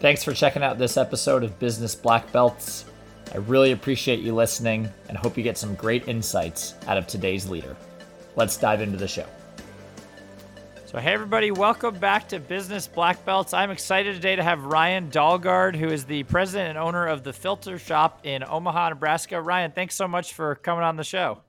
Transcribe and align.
Thanks 0.00 0.22
for 0.22 0.32
checking 0.32 0.62
out 0.62 0.78
this 0.78 0.96
episode 0.96 1.42
of 1.42 1.58
Business 1.58 1.96
Black 1.96 2.30
Belts. 2.30 2.84
I 3.34 3.38
really 3.38 3.72
appreciate 3.72 4.20
you 4.20 4.32
listening 4.32 4.88
and 5.08 5.18
hope 5.18 5.36
you 5.36 5.42
get 5.42 5.58
some 5.58 5.74
great 5.74 6.06
insights 6.06 6.74
out 6.86 6.96
of 6.96 7.08
today's 7.08 7.50
leader. 7.50 7.74
Let's 8.36 8.56
dive 8.56 8.80
into 8.80 8.96
the 8.96 9.08
show. 9.08 9.26
So, 10.86 10.98
hey, 10.98 11.14
everybody, 11.14 11.50
welcome 11.50 11.98
back 11.98 12.28
to 12.28 12.38
Business 12.38 12.86
Black 12.86 13.24
Belts. 13.24 13.52
I'm 13.52 13.72
excited 13.72 14.14
today 14.14 14.36
to 14.36 14.42
have 14.44 14.66
Ryan 14.66 15.10
Dahlgaard, 15.10 15.74
who 15.74 15.88
is 15.88 16.04
the 16.04 16.22
president 16.22 16.70
and 16.70 16.78
owner 16.78 17.04
of 17.08 17.24
the 17.24 17.32
Filter 17.32 17.76
Shop 17.76 18.20
in 18.22 18.44
Omaha, 18.44 18.90
Nebraska. 18.90 19.42
Ryan, 19.42 19.72
thanks 19.72 19.96
so 19.96 20.06
much 20.06 20.32
for 20.32 20.54
coming 20.54 20.84
on 20.84 20.94
the 20.94 21.02
show. 21.02 21.40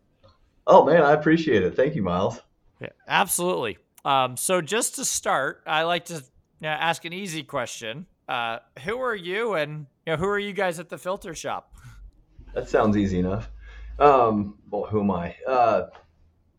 Oh, 0.66 0.84
man, 0.84 1.04
I 1.04 1.12
appreciate 1.12 1.62
it. 1.62 1.76
Thank 1.76 1.94
you, 1.94 2.02
Miles. 2.02 2.42
Yeah, 2.82 2.90
absolutely. 3.08 3.78
Um, 4.04 4.36
so, 4.36 4.60
just 4.60 4.96
to 4.96 5.06
start, 5.06 5.62
I 5.68 5.84
like 5.84 6.06
to 6.06 6.16
you 6.16 6.22
know, 6.62 6.70
ask 6.70 7.06
an 7.06 7.14
easy 7.14 7.44
question. 7.44 8.08
Uh, 8.30 8.60
who 8.86 9.02
are 9.02 9.16
you, 9.16 9.56
and 9.56 9.88
you 10.06 10.14
know, 10.14 10.18
who 10.18 10.28
are 10.28 10.38
you 10.38 10.54
guys 10.54 10.80
at 10.80 10.88
the 10.88 11.00
Filter 11.00 11.34
Shop? 11.34 11.74
That 12.54 12.70
sounds 12.70 12.96
easy 12.96 13.18
enough. 13.18 13.50
Um, 13.98 14.60
well, 14.70 14.86
who 14.86 15.02
am 15.02 15.10
I? 15.10 15.36
Uh, 15.48 15.88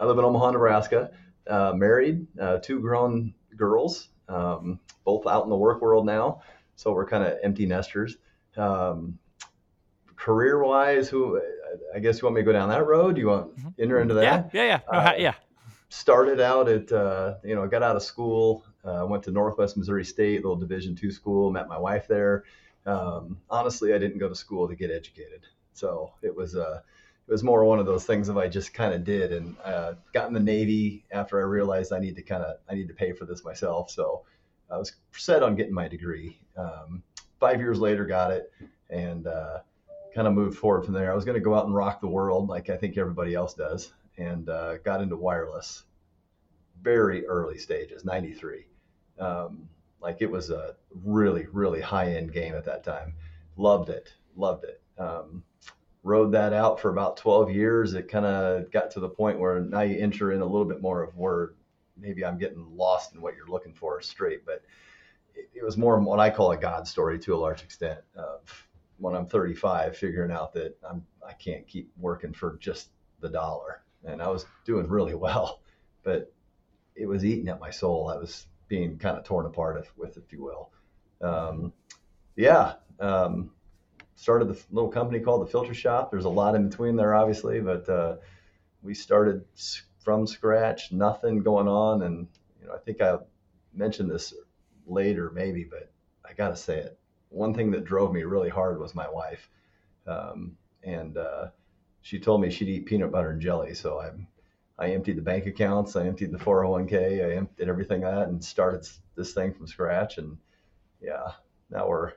I 0.01 0.05
live 0.05 0.19
in 0.19 0.25
Omaha, 0.25 0.51
Nebraska. 0.51 1.13
Uh, 1.47 1.73
married, 1.77 2.27
uh, 2.41 2.59
two 2.59 2.81
grown 2.81 3.33
girls, 3.57 4.09
um, 4.29 4.81
both 5.05 5.29
out 5.29 5.45
in 5.45 5.49
the 5.49 5.57
work 5.57 5.81
world 5.81 6.07
now. 6.07 6.43
So 6.75 6.93
we're 6.93 7.07
kind 7.07 7.23
of 7.23 7.39
empty 7.45 7.67
nesters. 7.67 8.17
Um, 8.57 9.21
career 10.17 10.65
wise, 10.65 11.09
who 11.09 11.41
I 11.95 12.01
guess 12.01 12.21
you 12.21 12.27
want 12.27 12.35
me 12.35 12.41
to 12.41 12.47
go 12.47 12.53
down 12.53 12.69
that 12.71 12.85
road? 12.85 13.17
You 13.17 13.29
want 13.29 13.57
mm-hmm. 13.57 13.69
enter 13.79 14.01
into 14.01 14.15
that? 14.15 14.51
Yeah, 14.53 14.63
yeah, 14.65 14.81
yeah. 14.93 15.11
No, 15.11 15.17
yeah. 15.17 15.35
Started 15.89 16.41
out 16.41 16.69
at 16.69 16.91
uh, 16.91 17.35
you 17.45 17.55
know, 17.55 17.69
got 17.69 17.85
out 17.85 17.95
of 17.95 18.03
school, 18.03 18.65
uh, 18.85 19.05
went 19.09 19.23
to 19.25 19.31
Northwest 19.31 19.77
Missouri 19.77 20.05
State, 20.05 20.43
little 20.43 20.57
Division 20.57 20.95
two 20.95 21.11
school. 21.11 21.51
Met 21.51 21.69
my 21.69 21.79
wife 21.79 22.07
there. 22.09 22.45
Um, 22.87 23.39
honestly, 23.51 23.93
I 23.93 23.99
didn't 23.99 24.19
go 24.19 24.29
to 24.29 24.35
school 24.35 24.69
to 24.69 24.75
get 24.75 24.91
educated, 24.91 25.47
so 25.75 26.13
it 26.23 26.35
was 26.35 26.57
uh, 26.57 26.81
it 27.29 27.31
was 27.31 27.43
more 27.43 27.65
one 27.65 27.79
of 27.79 27.87
those 27.87 28.05
things 28.05 28.27
that 28.27 28.39
I 28.39 28.49
just 28.49 28.73
kind 28.73 28.95
of 28.95 29.05
did, 29.05 29.33
and 29.33 29.57
uh, 29.65 29.95
got 30.13 30.29
in 30.29 30.35
the 30.35 30.41
Navy 30.41 31.05
after 31.11 31.39
I 31.39 31.45
realized 31.45 31.93
I 31.93 31.99
need 31.99 32.17
to 32.17 32.23
kind 32.23 32.43
of 32.43 32.57
I 32.69 32.75
need 32.75 32.89
to 32.89 32.95
pay 32.95 33.13
for 33.13 33.27
this 33.27 33.45
myself. 33.45 33.91
So 33.91 34.23
I 34.71 34.79
was 34.79 34.93
set 35.13 35.43
on 35.43 35.57
getting 35.57 35.75
my 35.75 35.89
degree. 35.89 36.39
Um, 36.57 37.03
five 37.39 37.61
years 37.61 37.79
later, 37.79 38.07
got 38.07 38.31
it, 38.31 38.51
and 38.89 39.27
uh, 39.27 39.59
kind 40.15 40.27
of 40.27 40.35
moved 40.35 40.59
forward 40.59 40.85
from 40.85 40.95
there. 40.95 41.13
I 41.13 41.15
was 41.15 41.25
going 41.25 41.37
to 41.37 41.45
go 41.45 41.55
out 41.55 41.67
and 41.67 41.75
rock 41.75 42.01
the 42.01 42.09
world 42.09 42.49
like 42.49 42.71
I 42.71 42.77
think 42.77 42.97
everybody 42.97 43.35
else 43.35 43.55
does, 43.55 43.93
and 44.17 44.49
uh, 44.49 44.79
got 44.79 45.03
into 45.03 45.17
wireless 45.17 45.85
very 46.83 47.27
early 47.27 47.59
stages, 47.59 48.05
93. 48.05 48.67
Um, 49.21 49.69
like 50.01 50.23
it 50.23 50.31
was 50.31 50.51
a 50.51 50.75
really, 51.05 51.47
really 51.53 51.81
high 51.81 52.15
end 52.15 52.33
game 52.33 52.55
at 52.55 52.65
that 52.65 52.85
time. 52.85 53.15
Loved 53.57 53.91
it, 53.91 54.15
loved 54.35 54.65
it. 54.65 54.81
Um, 54.99 55.43
rode 56.03 56.33
that 56.33 56.53
out 56.53 56.81
for 56.81 56.91
about 56.91 57.17
12 57.17 57.51
years. 57.51 57.95
It 57.95 58.09
kind 58.09 58.25
of 58.25 58.71
got 58.71 58.91
to 58.93 59.01
the 59.01 59.09
point 59.09 59.39
where 59.39 59.61
now 59.61 59.83
you 59.83 59.99
enter 59.99 60.33
in 60.33 60.41
a 60.41 60.47
little 60.47 60.65
bit 60.65 60.81
more 60.81 61.03
of 61.03 61.17
where 61.17 61.53
maybe 61.99 62.25
I'm 62.25 62.39
getting 62.39 62.77
lost 62.77 63.15
in 63.15 63.21
what 63.21 63.37
you're 63.37 63.49
looking 63.49 63.75
for 63.75 64.01
straight, 64.01 64.47
but 64.47 64.63
it, 65.35 65.51
it 65.55 65.65
was 65.65 65.77
more 65.77 65.99
what 66.01 66.21
I 66.21 66.31
call 66.31 66.53
a 66.53 66.57
God 66.57 66.89
story 66.89 67.19
to 67.21 67.35
a 67.35 67.37
large 67.37 67.63
extent 67.63 68.01
of 68.17 68.69
when 68.99 69.15
I'm 69.15 69.27
35, 69.27 69.97
figuring 69.97 70.31
out 70.31 70.53
that 70.55 70.77
I'm, 70.89 71.05
I 71.27 71.33
can't 71.33 71.67
keep 71.67 71.91
working 71.99 72.33
for 72.33 72.57
just 72.61 72.91
the 73.21 73.29
dollar. 73.29 73.83
And 74.05 74.23
I 74.23 74.29
was 74.29 74.47
doing 74.65 74.89
really 74.89 75.15
well, 75.27 75.61
but 76.03 76.33
it 76.95 77.07
was 77.07 77.25
eating 77.25 77.49
at 77.49 77.61
my 77.61 77.71
soul. 77.71 78.09
I 78.09 78.17
was 78.17 78.47
being 78.71 78.97
kind 78.97 79.19
of 79.19 79.25
torn 79.25 79.45
apart 79.45 79.77
if, 79.79 79.93
with, 79.99 80.17
if 80.17 80.33
you 80.33 80.43
will. 80.43 80.71
Um, 81.21 81.75
yeah. 82.37 82.75
Um, 82.99 83.51
started 84.15 84.49
the 84.49 84.59
little 84.71 84.91
company 84.91 85.21
called 85.21 85.47
the 85.47 85.51
Filter 85.51 85.75
Shop. 85.75 86.11
There's 86.11 86.25
a 86.25 86.31
lot 86.31 86.55
in 86.55 86.69
between 86.69 86.97
there, 86.97 87.15
obviously, 87.15 87.61
but 87.61 87.87
uh, 87.89 88.17
we 88.83 88.95
started 88.95 89.45
from 89.99 90.27
scratch, 90.27 90.93
nothing 90.93 91.43
going 91.43 91.69
on. 91.69 92.03
And, 92.03 92.29
you 92.61 92.69
know, 92.69 92.75
I 92.75 92.79
think 92.79 93.03
I 93.03 93.17
mentioned 93.75 94.11
this 94.11 94.33
later, 94.87 95.31
maybe, 95.35 95.65
but 95.65 95.91
I 96.25 96.33
got 96.33 96.51
to 96.51 96.57
say 96.57 96.79
it. 96.79 96.99
One 97.31 97.55
thing 97.55 97.73
that 97.73 97.85
drove 97.85 98.13
me 98.13 98.23
really 98.23 98.51
hard 98.51 98.79
was 98.79 98.95
my 98.95 99.09
wife. 99.09 99.51
Um, 100.07 100.57
and 100.85 101.17
uh, 101.17 101.49
she 102.03 102.21
told 102.21 102.41
me 102.41 102.51
she'd 102.51 102.69
eat 102.69 102.87
peanut 102.87 103.11
butter 103.11 103.31
and 103.31 103.41
jelly. 103.41 103.75
So 103.75 103.99
I 104.01 104.11
I 104.81 104.93
emptied 104.93 105.17
the 105.19 105.23
bank 105.23 105.47
accounts, 105.47 105.95
I 105.95 106.07
emptied 106.07 106.33
the 106.33 106.39
401k, 106.39 107.31
I 107.31 107.37
emptied 107.37 107.69
everything 107.69 108.01
that 108.01 108.29
and 108.29 108.43
started 108.43 108.89
this 109.15 109.35
thing 109.35 109.53
from 109.53 109.67
scratch. 109.67 110.17
And 110.17 110.39
yeah, 111.03 111.33
now 111.71 111.87
we're 111.87 112.13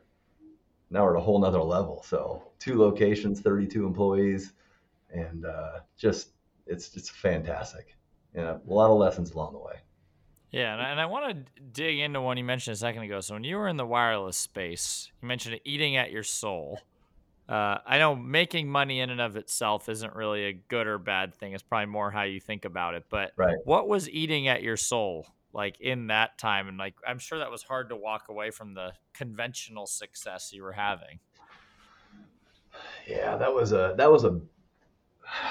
now 0.89 1.03
we're 1.03 1.15
at 1.15 1.21
a 1.21 1.23
whole 1.23 1.39
nother 1.39 1.61
level. 1.61 2.03
So 2.07 2.41
two 2.59 2.79
locations, 2.79 3.41
32 3.41 3.85
employees, 3.85 4.53
and 5.13 5.45
uh, 5.45 5.79
just 5.97 6.29
it's 6.65 6.95
it's 6.95 7.09
fantastic. 7.09 7.95
And 8.33 8.45
a 8.45 8.61
lot 8.65 8.89
of 8.89 8.97
lessons 8.97 9.31
along 9.31 9.53
the 9.53 9.59
way. 9.59 9.75
Yeah, 10.51 10.91
and 10.91 11.01
I 11.01 11.07
want 11.07 11.35
to 11.35 11.61
dig 11.73 11.99
into 11.99 12.21
one 12.21 12.37
you 12.37 12.43
mentioned 12.43 12.75
a 12.75 12.77
second 12.77 13.01
ago. 13.01 13.19
So 13.19 13.33
when 13.33 13.43
you 13.43 13.57
were 13.57 13.67
in 13.67 13.75
the 13.75 13.85
wireless 13.85 14.37
space, 14.37 15.11
you 15.21 15.27
mentioned 15.27 15.59
eating 15.65 15.97
at 15.97 16.11
your 16.11 16.23
soul. 16.23 16.79
Uh, 17.47 17.77
I 17.85 17.97
know 17.97 18.15
making 18.15 18.69
money 18.69 19.01
in 19.01 19.09
and 19.09 19.19
of 19.19 19.35
itself 19.35 19.89
isn't 19.89 20.15
really 20.15 20.45
a 20.45 20.53
good 20.53 20.87
or 20.87 20.97
bad 20.97 21.35
thing. 21.35 21.53
It's 21.53 21.63
probably 21.63 21.87
more 21.87 22.09
how 22.09 22.23
you 22.23 22.39
think 22.39 22.65
about 22.65 22.95
it. 22.95 23.03
But 23.09 23.31
right. 23.35 23.57
what 23.65 23.87
was 23.87 24.09
eating 24.09 24.47
at 24.47 24.63
your 24.63 24.77
soul 24.77 25.27
like 25.51 25.79
in 25.81 26.07
that 26.07 26.37
time? 26.37 26.67
And 26.67 26.77
like, 26.77 26.95
I'm 27.05 27.19
sure 27.19 27.39
that 27.39 27.51
was 27.51 27.63
hard 27.63 27.89
to 27.89 27.95
walk 27.95 28.29
away 28.29 28.49
from 28.49 28.73
the 28.73 28.93
conventional 29.13 29.85
success 29.85 30.51
you 30.53 30.63
were 30.63 30.71
having. 30.71 31.19
Yeah, 33.07 33.35
that 33.35 33.53
was 33.53 33.71
a 33.71 33.93
that 33.97 34.09
was 34.09 34.23
a 34.23 34.39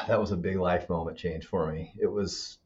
that 0.09 0.19
was 0.19 0.33
a 0.33 0.37
big 0.37 0.57
life 0.57 0.89
moment 0.89 1.17
change 1.17 1.47
for 1.47 1.71
me. 1.71 1.93
It 2.01 2.11
was 2.11 2.59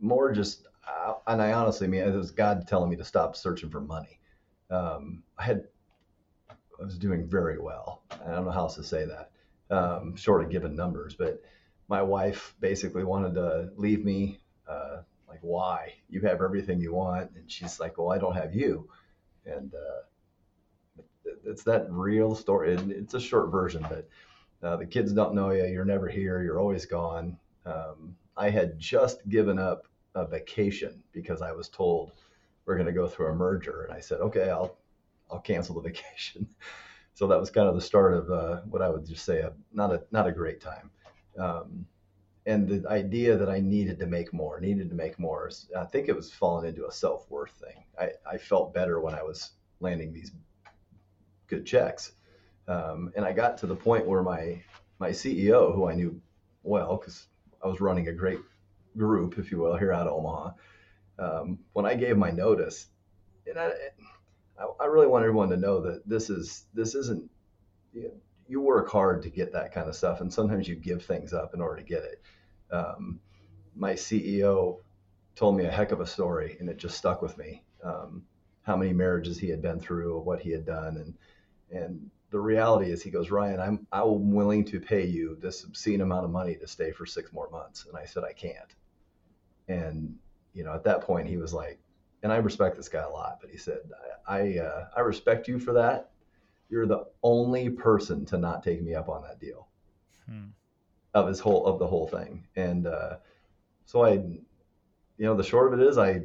more 0.00 0.32
just, 0.32 0.66
uh, 0.86 1.14
and 1.26 1.40
I 1.40 1.52
honestly 1.52 1.86
mean, 1.88 2.02
it 2.02 2.12
was 2.12 2.30
God 2.30 2.66
telling 2.66 2.90
me 2.90 2.96
to 2.96 3.04
stop 3.04 3.36
searching 3.36 3.70
for 3.70 3.80
money. 3.80 4.20
Um, 4.70 5.22
I 5.38 5.44
had 5.44 5.64
was 6.84 6.98
doing 6.98 7.26
very 7.26 7.58
well. 7.58 8.02
I 8.10 8.32
don't 8.32 8.44
know 8.44 8.50
how 8.50 8.60
else 8.60 8.76
to 8.76 8.84
say 8.84 9.06
that, 9.06 9.30
um, 9.74 10.16
short 10.16 10.44
of 10.44 10.50
giving 10.50 10.76
numbers. 10.76 11.14
But 11.14 11.42
my 11.88 12.02
wife 12.02 12.54
basically 12.60 13.04
wanted 13.04 13.34
to 13.34 13.70
leave 13.76 14.04
me. 14.04 14.40
Uh, 14.68 15.02
like, 15.28 15.40
why? 15.42 15.94
You 16.08 16.20
have 16.22 16.42
everything 16.42 16.80
you 16.80 16.92
want, 16.92 17.30
and 17.36 17.50
she's 17.50 17.80
like, 17.80 17.98
well, 17.98 18.10
I 18.10 18.18
don't 18.18 18.36
have 18.36 18.54
you. 18.54 18.88
And 19.44 19.72
uh, 19.74 21.02
it's 21.44 21.62
that 21.64 21.86
real 21.90 22.34
story. 22.34 22.74
It's 22.74 23.14
a 23.14 23.20
short 23.20 23.50
version, 23.50 23.84
but 23.88 24.08
uh, 24.62 24.76
the 24.76 24.86
kids 24.86 25.12
don't 25.12 25.34
know 25.34 25.50
you. 25.50 25.64
You're 25.66 25.84
never 25.84 26.08
here. 26.08 26.42
You're 26.42 26.60
always 26.60 26.86
gone. 26.86 27.36
Um, 27.64 28.16
I 28.36 28.50
had 28.50 28.78
just 28.78 29.28
given 29.28 29.58
up 29.58 29.86
a 30.14 30.26
vacation 30.26 31.02
because 31.12 31.42
I 31.42 31.52
was 31.52 31.68
told 31.68 32.12
we're 32.64 32.74
going 32.74 32.86
to 32.86 32.92
go 32.92 33.06
through 33.06 33.28
a 33.28 33.34
merger, 33.34 33.84
and 33.84 33.92
I 33.92 34.00
said, 34.00 34.20
okay, 34.20 34.50
I'll 34.50 34.76
I'll 35.30 35.40
cancel 35.40 35.74
the 35.74 35.80
vacation. 35.88 36.48
so 37.14 37.26
that 37.26 37.40
was 37.40 37.50
kind 37.50 37.68
of 37.68 37.74
the 37.74 37.80
start 37.80 38.14
of 38.14 38.30
uh, 38.30 38.60
what 38.68 38.82
I 38.82 38.88
would 38.88 39.06
just 39.06 39.24
say 39.24 39.40
a, 39.40 39.52
not 39.72 39.92
a 39.92 40.02
not 40.10 40.26
a 40.26 40.32
great 40.32 40.60
time. 40.60 40.90
Um, 41.38 41.86
and 42.46 42.68
the 42.68 42.88
idea 42.88 43.36
that 43.36 43.48
I 43.48 43.58
needed 43.58 43.98
to 43.98 44.06
make 44.06 44.32
more, 44.32 44.60
needed 44.60 44.88
to 44.90 44.94
make 44.94 45.18
more. 45.18 45.50
I 45.76 45.84
think 45.84 46.08
it 46.08 46.14
was 46.14 46.32
falling 46.32 46.68
into 46.68 46.86
a 46.86 46.92
self 46.92 47.28
worth 47.28 47.50
thing. 47.52 47.84
I, 47.98 48.10
I 48.30 48.38
felt 48.38 48.72
better 48.72 49.00
when 49.00 49.14
I 49.14 49.22
was 49.22 49.50
landing 49.80 50.12
these 50.12 50.32
good 51.48 51.66
checks, 51.66 52.12
um, 52.68 53.12
and 53.16 53.24
I 53.24 53.32
got 53.32 53.58
to 53.58 53.66
the 53.66 53.74
point 53.74 54.06
where 54.06 54.22
my 54.22 54.62
my 54.98 55.10
CEO, 55.10 55.74
who 55.74 55.88
I 55.88 55.94
knew 55.94 56.20
well 56.62 56.96
because 56.96 57.26
I 57.62 57.68
was 57.68 57.80
running 57.80 58.08
a 58.08 58.12
great 58.12 58.40
group, 58.96 59.38
if 59.38 59.50
you 59.50 59.58
will, 59.58 59.76
here 59.76 59.92
out 59.92 60.06
of 60.06 60.14
Omaha. 60.14 60.50
Um, 61.18 61.58
when 61.72 61.86
I 61.86 61.94
gave 61.94 62.16
my 62.16 62.30
notice, 62.30 62.88
and 63.46 63.58
I, 63.58 63.72
I, 64.58 64.84
I 64.84 64.86
really 64.86 65.06
want 65.06 65.24
everyone 65.24 65.50
to 65.50 65.56
know 65.56 65.80
that 65.82 66.08
this 66.08 66.30
is 66.30 66.64
this 66.74 66.94
isn't 66.94 67.30
you, 67.92 68.04
know, 68.04 68.10
you 68.48 68.60
work 68.60 68.90
hard 68.90 69.22
to 69.22 69.30
get 69.30 69.52
that 69.52 69.72
kind 69.72 69.88
of 69.88 69.96
stuff, 69.96 70.20
and 70.20 70.32
sometimes 70.32 70.68
you 70.68 70.74
give 70.74 71.04
things 71.04 71.32
up 71.32 71.54
in 71.54 71.60
order 71.60 71.76
to 71.76 71.82
get 71.82 72.04
it. 72.04 72.22
Um, 72.70 73.20
my 73.74 73.92
CEO 73.92 74.78
told 75.34 75.56
me 75.56 75.64
a 75.64 75.70
heck 75.70 75.92
of 75.92 76.00
a 76.00 76.06
story, 76.06 76.56
and 76.60 76.68
it 76.68 76.78
just 76.78 76.96
stuck 76.96 77.22
with 77.22 77.36
me. 77.38 77.62
Um, 77.82 78.24
how 78.62 78.76
many 78.76 78.92
marriages 78.92 79.38
he 79.38 79.48
had 79.48 79.62
been 79.62 79.78
through, 79.78 80.20
what 80.20 80.40
he 80.40 80.50
had 80.50 80.64
done, 80.64 80.96
and 80.96 81.14
and 81.70 82.10
the 82.30 82.40
reality 82.40 82.90
is, 82.90 83.02
he 83.02 83.10
goes, 83.10 83.30
Ryan, 83.30 83.60
I'm 83.60 83.86
I'm 83.92 84.32
willing 84.32 84.64
to 84.66 84.80
pay 84.80 85.06
you 85.06 85.36
this 85.40 85.64
obscene 85.64 86.00
amount 86.00 86.24
of 86.24 86.30
money 86.30 86.56
to 86.56 86.66
stay 86.66 86.90
for 86.90 87.06
six 87.06 87.32
more 87.32 87.48
months, 87.50 87.86
and 87.86 87.96
I 87.96 88.04
said 88.04 88.24
I 88.24 88.32
can't. 88.32 88.74
And 89.68 90.16
you 90.54 90.64
know, 90.64 90.74
at 90.74 90.84
that 90.84 91.02
point, 91.02 91.28
he 91.28 91.36
was 91.36 91.52
like, 91.52 91.78
and 92.26 92.32
I 92.32 92.38
respect 92.38 92.76
this 92.76 92.88
guy 92.88 93.04
a 93.04 93.08
lot, 93.08 93.38
but 93.40 93.50
he 93.50 93.56
said, 93.56 93.78
I 94.26 94.38
I, 94.38 94.58
uh, 94.58 94.88
I 94.96 95.00
respect 95.02 95.46
you 95.46 95.60
for 95.60 95.72
that. 95.74 96.10
You're 96.68 96.88
the 96.88 97.06
only 97.22 97.70
person 97.70 98.24
to 98.26 98.36
not 98.36 98.64
take 98.64 98.82
me 98.82 98.96
up 98.96 99.08
on 99.08 99.22
that 99.22 99.38
deal. 99.38 99.68
Hmm. 100.28 100.46
Of 101.14 101.28
his 101.28 101.38
whole 101.38 101.64
of 101.66 101.78
the 101.78 101.86
whole 101.86 102.08
thing, 102.08 102.44
and 102.56 102.88
uh, 102.88 103.18
so 103.84 104.04
I, 104.04 104.14
you 104.14 104.44
know, 105.18 105.36
the 105.36 105.44
short 105.44 105.72
of 105.72 105.78
it 105.78 105.86
is, 105.86 105.98
I 105.98 106.22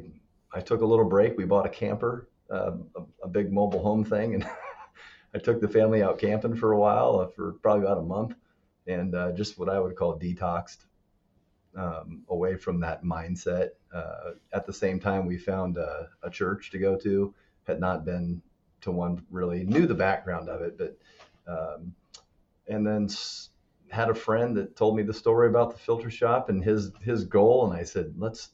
I 0.52 0.60
took 0.60 0.80
a 0.80 0.84
little 0.84 1.04
break. 1.04 1.38
We 1.38 1.44
bought 1.44 1.66
a 1.66 1.70
camper 1.70 2.28
uh, 2.50 2.72
a, 2.96 3.02
a, 3.22 3.28
big 3.28 3.52
mobile 3.52 3.80
home 3.80 4.04
thing, 4.04 4.34
and 4.34 4.44
I 5.34 5.38
took 5.38 5.60
the 5.60 5.68
family 5.68 6.02
out 6.02 6.18
camping 6.18 6.56
for 6.56 6.72
a 6.72 6.78
while, 6.78 7.20
uh, 7.20 7.28
for 7.28 7.52
probably 7.62 7.86
about 7.86 7.98
a 7.98 8.02
month, 8.02 8.34
and 8.88 9.14
uh, 9.14 9.30
just 9.32 9.56
what 9.56 9.68
I 9.68 9.78
would 9.78 9.94
call 9.94 10.18
detoxed 10.18 10.78
um, 11.76 12.22
away 12.28 12.56
from 12.56 12.80
that 12.80 13.04
mindset. 13.04 13.70
Uh, 13.92 14.32
at 14.52 14.66
the 14.66 14.72
same 14.72 15.00
time, 15.00 15.26
we 15.26 15.38
found 15.38 15.76
a, 15.76 16.08
a, 16.22 16.30
church 16.30 16.70
to 16.70 16.78
go 16.78 16.96
to. 16.96 17.34
Had 17.64 17.80
not 17.80 18.04
been 18.04 18.42
to 18.82 18.90
one 18.90 19.24
really, 19.30 19.64
knew 19.64 19.86
the 19.86 19.94
background 19.94 20.48
of 20.48 20.62
it, 20.62 20.76
but 20.76 20.98
um, 21.46 21.94
and 22.66 22.86
then 22.86 23.08
had 23.90 24.10
a 24.10 24.14
friend 24.14 24.56
that 24.56 24.74
told 24.74 24.96
me 24.96 25.02
the 25.02 25.14
story 25.14 25.48
about 25.48 25.70
the 25.70 25.78
filter 25.78 26.10
shop 26.10 26.48
and 26.48 26.62
his 26.64 26.92
his 27.02 27.24
goal, 27.24 27.70
and 27.70 27.78
I 27.78 27.84
said, 27.84 28.14
let's. 28.16 28.50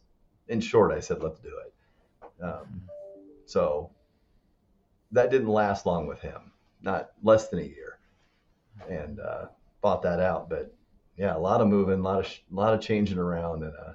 In 0.48 0.62
short, 0.62 0.92
I 0.92 1.00
said, 1.00 1.22
let's 1.22 1.40
do 1.40 1.50
it. 1.66 2.42
Um, 2.42 2.82
so 3.44 3.90
that 5.12 5.30
didn't 5.30 5.48
last 5.48 5.84
long 5.84 6.06
with 6.06 6.20
him, 6.20 6.52
not 6.80 7.10
less 7.22 7.48
than 7.48 7.58
a 7.58 7.62
year, 7.62 7.98
and 8.88 9.20
uh, 9.20 9.46
bought 9.82 10.02
that 10.02 10.20
out. 10.20 10.48
But 10.48 10.74
yeah, 11.18 11.36
a 11.36 11.38
lot 11.38 11.60
of 11.60 11.68
moving, 11.68 11.98
a 11.98 12.02
lot 12.02 12.20
of 12.20 12.26
a 12.26 12.54
lot 12.54 12.74
of 12.74 12.80
changing 12.80 13.18
around, 13.18 13.64
and 13.64 13.74
uh, 13.74 13.92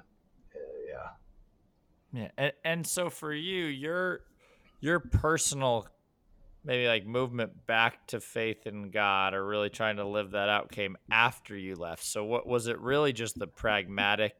yeah. 0.88 2.20
Yeah, 2.20 2.28
and, 2.36 2.52
and 2.64 2.86
so 2.86 3.10
for 3.10 3.32
you, 3.32 3.64
your 3.64 4.20
your 4.80 5.00
personal 5.00 5.88
maybe 6.64 6.86
like 6.86 7.06
movement 7.06 7.66
back 7.66 8.06
to 8.08 8.20
faith 8.20 8.66
in 8.66 8.90
God 8.90 9.34
or 9.34 9.46
really 9.46 9.68
trying 9.68 9.96
to 9.96 10.06
live 10.06 10.30
that 10.30 10.48
out 10.48 10.72
came 10.72 10.96
after 11.10 11.56
you 11.56 11.74
left. 11.74 12.04
So 12.04 12.24
what 12.24 12.46
was 12.46 12.66
it 12.66 12.80
really 12.80 13.12
just 13.12 13.38
the 13.38 13.46
pragmatic 13.46 14.34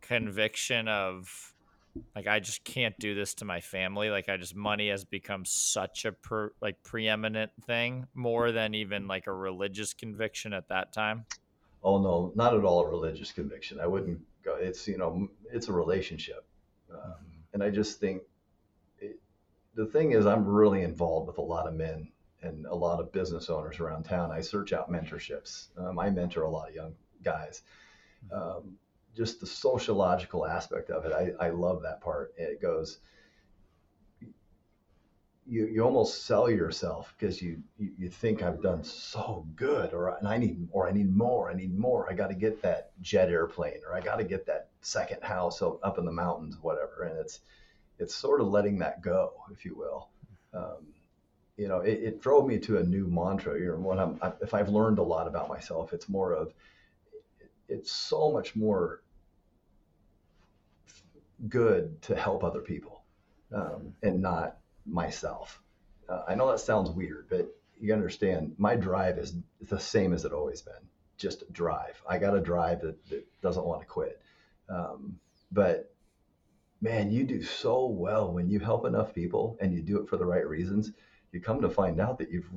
conviction 0.00 0.88
of 0.88 1.54
like 2.14 2.26
I 2.26 2.40
just 2.40 2.64
can't 2.64 2.98
do 2.98 3.14
this 3.14 3.34
to 3.34 3.44
my 3.44 3.60
family. 3.60 4.10
Like 4.10 4.28
I 4.28 4.36
just 4.36 4.56
money 4.56 4.88
has 4.88 5.04
become 5.04 5.44
such 5.44 6.04
a 6.04 6.12
per, 6.12 6.52
like 6.60 6.82
preeminent 6.82 7.52
thing 7.66 8.06
more 8.14 8.50
than 8.50 8.74
even 8.74 9.06
like 9.06 9.26
a 9.26 9.32
religious 9.32 9.94
conviction 9.94 10.52
at 10.52 10.68
that 10.68 10.92
time. 10.92 11.26
Oh 11.84 12.00
no, 12.00 12.32
not 12.34 12.54
at 12.54 12.64
all 12.64 12.80
a 12.80 12.88
religious 12.88 13.30
conviction. 13.30 13.78
I 13.78 13.86
wouldn't 13.86 14.20
go. 14.42 14.56
It's 14.56 14.88
you 14.88 14.96
know 14.96 15.28
it's 15.52 15.68
a 15.68 15.72
relationship, 15.72 16.44
um, 16.90 17.14
and 17.52 17.62
I 17.62 17.70
just 17.70 18.00
think 18.00 18.22
it, 18.98 19.20
the 19.74 19.86
thing 19.86 20.12
is 20.12 20.26
I'm 20.26 20.46
really 20.46 20.82
involved 20.82 21.26
with 21.26 21.38
a 21.38 21.42
lot 21.42 21.66
of 21.66 21.74
men 21.74 22.10
and 22.42 22.66
a 22.66 22.74
lot 22.74 23.00
of 23.00 23.12
business 23.12 23.50
owners 23.50 23.80
around 23.80 24.04
town. 24.04 24.30
I 24.30 24.40
search 24.40 24.72
out 24.72 24.90
mentorships. 24.90 25.68
Um, 25.78 25.98
I 25.98 26.10
mentor 26.10 26.42
a 26.42 26.50
lot 26.50 26.68
of 26.68 26.74
young 26.74 26.94
guys. 27.22 27.62
Um, 28.32 28.76
just 29.16 29.40
the 29.40 29.46
sociological 29.46 30.46
aspect 30.46 30.90
of 30.90 31.04
it, 31.04 31.12
I, 31.12 31.46
I 31.46 31.50
love 31.50 31.82
that 31.82 32.00
part. 32.00 32.34
It 32.36 32.60
goes, 32.60 32.98
you, 35.46 35.66
you 35.66 35.82
almost 35.82 36.24
sell 36.24 36.50
yourself 36.50 37.14
because 37.18 37.42
you, 37.42 37.62
you, 37.78 37.90
you 37.98 38.08
think 38.08 38.42
I've 38.42 38.62
done 38.62 38.82
so 38.82 39.46
good 39.56 39.92
or 39.92 40.16
and 40.16 40.26
I 40.26 40.38
need 40.38 40.68
or 40.72 40.88
I 40.88 40.92
need 40.92 41.14
more 41.14 41.50
I 41.50 41.54
need 41.54 41.76
more. 41.76 42.10
I 42.10 42.14
got 42.14 42.28
to 42.28 42.34
get 42.34 42.62
that 42.62 42.90
jet 43.02 43.28
airplane 43.28 43.80
or 43.86 43.94
I 43.94 44.00
got 44.00 44.16
to 44.16 44.24
get 44.24 44.46
that 44.46 44.68
second 44.80 45.22
house 45.22 45.60
up 45.62 45.98
in 45.98 46.04
the 46.04 46.12
mountains 46.12 46.56
whatever. 46.60 47.08
And 47.10 47.18
it's 47.18 47.40
it's 47.98 48.14
sort 48.14 48.40
of 48.40 48.48
letting 48.48 48.78
that 48.78 49.02
go 49.02 49.32
if 49.52 49.64
you 49.64 49.76
will. 49.76 50.08
Um, 50.54 50.86
you 51.56 51.68
know 51.68 51.80
it, 51.80 52.02
it, 52.02 52.20
drove 52.22 52.46
me 52.46 52.58
to 52.60 52.78
a 52.78 52.82
new 52.82 53.06
mantra. 53.06 53.58
You 53.58 53.72
know 53.72 53.76
when 53.76 53.98
I'm 53.98 54.18
if 54.40 54.54
I've 54.54 54.68
learned 54.68 54.98
a 54.98 55.02
lot 55.02 55.26
about 55.26 55.48
myself 55.48 55.92
it's 55.92 56.08
more 56.08 56.32
of 56.32 56.54
it's 57.68 57.92
so 57.92 58.32
much 58.32 58.56
more 58.56 59.02
good 61.48 62.00
to 62.02 62.16
help 62.16 62.44
other 62.44 62.60
people 62.60 63.02
um, 63.52 63.94
and 64.02 64.22
not 64.22 64.58
myself. 64.86 65.62
Uh, 66.08 66.22
I 66.28 66.34
know 66.34 66.50
that 66.50 66.60
sounds 66.60 66.90
weird, 66.90 67.26
but 67.30 67.48
you 67.80 67.92
understand 67.92 68.54
my 68.58 68.76
drive 68.76 69.18
is 69.18 69.34
the 69.60 69.80
same 69.80 70.12
as 70.12 70.24
it 70.24 70.32
always 70.32 70.62
been. 70.62 70.74
Just 71.16 71.50
drive. 71.52 72.02
I 72.08 72.18
got 72.18 72.36
a 72.36 72.40
drive 72.40 72.80
that, 72.82 73.04
that 73.08 73.26
doesn't 73.40 73.64
want 73.64 73.80
to 73.80 73.86
quit. 73.86 74.20
Um, 74.68 75.18
but 75.52 75.94
man, 76.80 77.10
you 77.10 77.24
do 77.24 77.42
so 77.42 77.86
well 77.86 78.32
when 78.32 78.48
you 78.48 78.58
help 78.58 78.84
enough 78.84 79.14
people 79.14 79.56
and 79.60 79.72
you 79.72 79.80
do 79.80 79.98
it 80.00 80.08
for 80.08 80.16
the 80.16 80.26
right 80.26 80.46
reasons. 80.46 80.92
You 81.32 81.40
come 81.40 81.60
to 81.62 81.70
find 81.70 82.00
out 82.00 82.18
that 82.18 82.30
you've, 82.30 82.48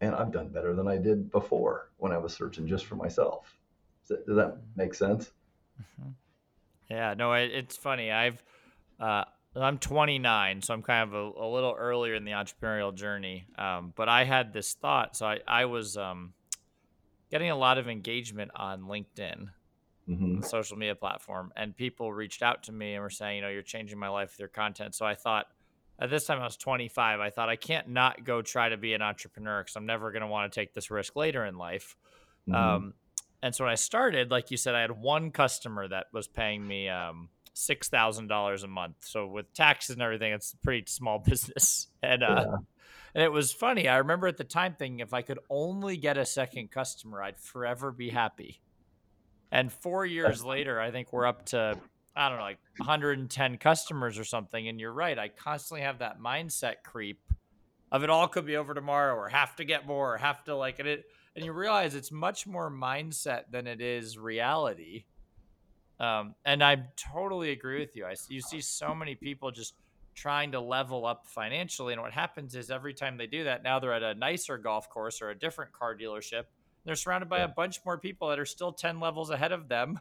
and 0.00 0.14
I've 0.14 0.32
done 0.32 0.48
better 0.48 0.74
than 0.74 0.88
I 0.88 0.96
did 0.96 1.30
before 1.30 1.90
when 1.98 2.12
I 2.12 2.18
was 2.18 2.32
searching 2.32 2.66
just 2.66 2.86
for 2.86 2.96
myself. 2.96 3.56
Does 4.02 4.16
that, 4.16 4.26
does 4.26 4.36
that 4.36 4.56
make 4.76 4.94
sense? 4.94 5.30
Mm-hmm. 5.80 6.10
Yeah, 6.90 7.14
no, 7.14 7.32
it, 7.32 7.50
it's 7.52 7.76
funny. 7.76 8.10
I've 8.10 8.42
uh, 9.00 9.24
I'm 9.54 9.78
29, 9.78 10.62
so 10.62 10.72
I'm 10.72 10.82
kind 10.82 11.02
of 11.02 11.14
a, 11.14 11.44
a 11.44 11.48
little 11.48 11.74
earlier 11.76 12.14
in 12.14 12.24
the 12.24 12.32
entrepreneurial 12.32 12.94
journey. 12.94 13.46
Um, 13.58 13.92
but 13.94 14.08
I 14.08 14.24
had 14.24 14.52
this 14.52 14.72
thought, 14.74 15.16
so 15.16 15.26
I 15.26 15.40
I 15.46 15.64
was 15.66 15.96
um, 15.96 16.32
getting 17.30 17.50
a 17.50 17.56
lot 17.56 17.76
of 17.76 17.88
engagement 17.88 18.50
on 18.56 18.82
LinkedIn, 18.82 19.48
mm-hmm. 20.08 20.40
social 20.42 20.78
media 20.78 20.94
platform, 20.94 21.52
and 21.54 21.76
people 21.76 22.12
reached 22.12 22.42
out 22.42 22.62
to 22.64 22.72
me 22.72 22.94
and 22.94 23.02
were 23.02 23.10
saying, 23.10 23.36
you 23.36 23.42
know, 23.42 23.48
you're 23.48 23.62
changing 23.62 23.98
my 23.98 24.08
life 24.08 24.30
with 24.32 24.38
your 24.38 24.48
content. 24.48 24.94
So 24.94 25.06
I 25.06 25.14
thought. 25.14 25.46
At 26.00 26.10
this 26.10 26.24
time, 26.24 26.40
I 26.40 26.44
was 26.44 26.56
25. 26.56 27.20
I 27.20 27.30
thought 27.30 27.48
I 27.48 27.54
can't 27.54 27.90
not 27.90 28.24
go 28.24 28.42
try 28.42 28.68
to 28.70 28.76
be 28.76 28.94
an 28.94 29.02
entrepreneur 29.02 29.62
because 29.62 29.76
I'm 29.76 29.86
never 29.86 30.10
going 30.10 30.22
to 30.22 30.26
want 30.26 30.50
to 30.50 30.60
take 30.60 30.74
this 30.74 30.90
risk 30.90 31.14
later 31.14 31.44
in 31.44 31.56
life. 31.58 31.96
Mm-hmm. 32.48 32.54
Um, 32.54 32.94
and 33.42 33.54
so 33.54 33.64
when 33.64 33.72
I 33.72 33.76
started, 33.76 34.30
like 34.30 34.50
you 34.50 34.56
said, 34.56 34.74
I 34.74 34.80
had 34.80 34.92
one 34.92 35.30
customer 35.30 35.86
that 35.86 36.06
was 36.12 36.26
paying 36.26 36.66
me 36.66 36.88
um, 36.88 37.28
six 37.52 37.88
thousand 37.88 38.28
dollars 38.28 38.62
a 38.62 38.68
month. 38.68 38.96
So 39.00 39.26
with 39.26 39.52
taxes 39.52 39.94
and 39.94 40.02
everything, 40.02 40.32
it's 40.32 40.52
a 40.52 40.56
pretty 40.58 40.84
small 40.86 41.18
business. 41.26 41.88
And 42.02 42.22
uh, 42.22 42.44
yeah. 42.46 42.56
and 43.14 43.24
it 43.24 43.32
was 43.32 43.52
funny. 43.52 43.88
I 43.88 43.98
remember 43.98 44.26
at 44.26 44.36
the 44.36 44.44
time 44.44 44.74
thinking, 44.78 45.00
if 45.00 45.14
I 45.14 45.22
could 45.22 45.38
only 45.50 45.96
get 45.96 46.18
a 46.18 46.24
second 46.24 46.70
customer, 46.70 47.22
I'd 47.22 47.38
forever 47.38 47.92
be 47.92 48.10
happy. 48.10 48.60
And 49.50 49.70
four 49.70 50.06
years 50.06 50.42
later, 50.42 50.80
I 50.80 50.90
think 50.90 51.12
we're 51.12 51.26
up 51.26 51.46
to 51.46 51.78
I 52.14 52.28
don't 52.28 52.38
know, 52.38 52.44
like 52.44 52.58
110 52.76 53.56
customers 53.56 54.18
or 54.18 54.24
something. 54.24 54.68
And 54.68 54.78
you're 54.78 54.92
right. 54.92 55.18
I 55.18 55.28
constantly 55.28 55.82
have 55.82 56.00
that 56.00 56.20
mindset 56.20 56.82
creep 56.84 57.20
of 57.90 58.02
it 58.04 58.10
all 58.10 58.28
could 58.28 58.46
be 58.46 58.56
over 58.56 58.74
tomorrow, 58.74 59.14
or 59.14 59.28
have 59.28 59.56
to 59.56 59.64
get 59.64 59.86
more, 59.86 60.14
or 60.14 60.16
have 60.18 60.44
to 60.44 60.56
like 60.56 60.78
it 60.80 61.04
and 61.34 61.44
you 61.44 61.52
realize 61.52 61.94
it's 61.94 62.12
much 62.12 62.46
more 62.46 62.70
mindset 62.70 63.44
than 63.50 63.66
it 63.66 63.80
is 63.80 64.18
reality. 64.18 65.04
Um, 66.00 66.34
and 66.44 66.62
I 66.62 66.84
totally 66.96 67.50
agree 67.50 67.80
with 67.80 67.96
you. 67.96 68.04
I 68.04 68.14
you 68.28 68.40
see 68.40 68.60
so 68.60 68.94
many 68.94 69.14
people 69.14 69.50
just 69.50 69.74
trying 70.14 70.52
to 70.52 70.60
level 70.60 71.06
up 71.06 71.26
financially, 71.26 71.92
and 71.92 72.02
what 72.02 72.12
happens 72.12 72.54
is 72.54 72.70
every 72.70 72.94
time 72.94 73.16
they 73.16 73.26
do 73.26 73.44
that, 73.44 73.62
now 73.62 73.78
they're 73.78 73.92
at 73.92 74.02
a 74.02 74.14
nicer 74.14 74.58
golf 74.58 74.88
course 74.90 75.22
or 75.22 75.30
a 75.30 75.38
different 75.38 75.72
car 75.72 75.96
dealership. 75.96 76.44
They're 76.84 76.96
surrounded 76.96 77.28
by 77.28 77.38
yeah. 77.38 77.44
a 77.44 77.48
bunch 77.48 77.80
more 77.84 77.98
people 77.98 78.28
that 78.28 78.38
are 78.38 78.46
still 78.46 78.72
ten 78.72 79.00
levels 79.00 79.30
ahead 79.30 79.52
of 79.52 79.68
them, 79.68 80.00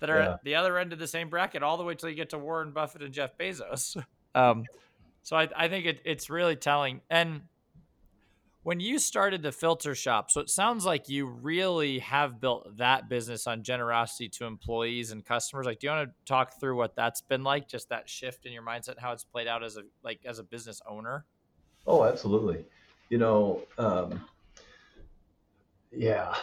that 0.00 0.10
are 0.10 0.18
yeah. 0.18 0.32
at 0.34 0.44
the 0.44 0.54
other 0.54 0.78
end 0.78 0.92
of 0.92 0.98
the 0.98 1.08
same 1.08 1.28
bracket, 1.28 1.62
all 1.62 1.76
the 1.76 1.84
way 1.84 1.94
till 1.94 2.08
you 2.08 2.14
get 2.14 2.30
to 2.30 2.38
Warren 2.38 2.70
Buffett 2.70 3.02
and 3.02 3.12
Jeff 3.12 3.36
Bezos. 3.38 4.02
Um, 4.34 4.64
so 5.22 5.34
I, 5.34 5.48
I 5.56 5.68
think 5.68 5.86
it, 5.86 6.02
it's 6.04 6.28
really 6.28 6.56
telling, 6.56 7.00
and 7.08 7.40
when 8.66 8.80
you 8.80 8.98
started 8.98 9.42
the 9.42 9.52
filter 9.52 9.94
shop, 9.94 10.28
so 10.28 10.40
it 10.40 10.50
sounds 10.50 10.84
like 10.84 11.08
you 11.08 11.24
really 11.24 12.00
have 12.00 12.40
built 12.40 12.78
that 12.78 13.08
business 13.08 13.46
on 13.46 13.62
generosity 13.62 14.28
to 14.28 14.44
employees 14.44 15.12
and 15.12 15.24
customers. 15.24 15.66
Like, 15.66 15.78
do 15.78 15.86
you 15.86 15.92
want 15.92 16.08
to 16.08 16.14
talk 16.24 16.58
through 16.58 16.76
what 16.76 16.96
that's 16.96 17.20
been 17.20 17.44
like? 17.44 17.68
Just 17.68 17.90
that 17.90 18.10
shift 18.10 18.44
in 18.44 18.52
your 18.52 18.64
mindset, 18.64 18.98
how 18.98 19.12
it's 19.12 19.22
played 19.22 19.46
out 19.46 19.62
as 19.62 19.76
a 19.76 19.82
like 20.02 20.18
as 20.24 20.40
a 20.40 20.42
business 20.42 20.82
owner. 20.84 21.24
Oh, 21.86 22.02
absolutely. 22.02 22.64
You 23.08 23.18
know, 23.18 23.62
um, 23.78 24.20
yeah, 25.92 26.34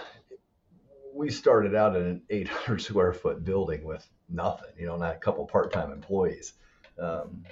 we 1.13 1.29
started 1.29 1.75
out 1.75 1.97
in 1.97 2.03
an 2.03 2.21
800 2.29 2.81
square 2.81 3.11
foot 3.11 3.43
building 3.43 3.83
with 3.83 4.07
nothing. 4.29 4.71
You 4.79 4.85
know, 4.85 4.95
not 4.95 5.13
a 5.13 5.19
couple 5.19 5.45
part 5.45 5.73
time 5.73 5.91
employees. 5.91 6.53
Um, 6.97 7.43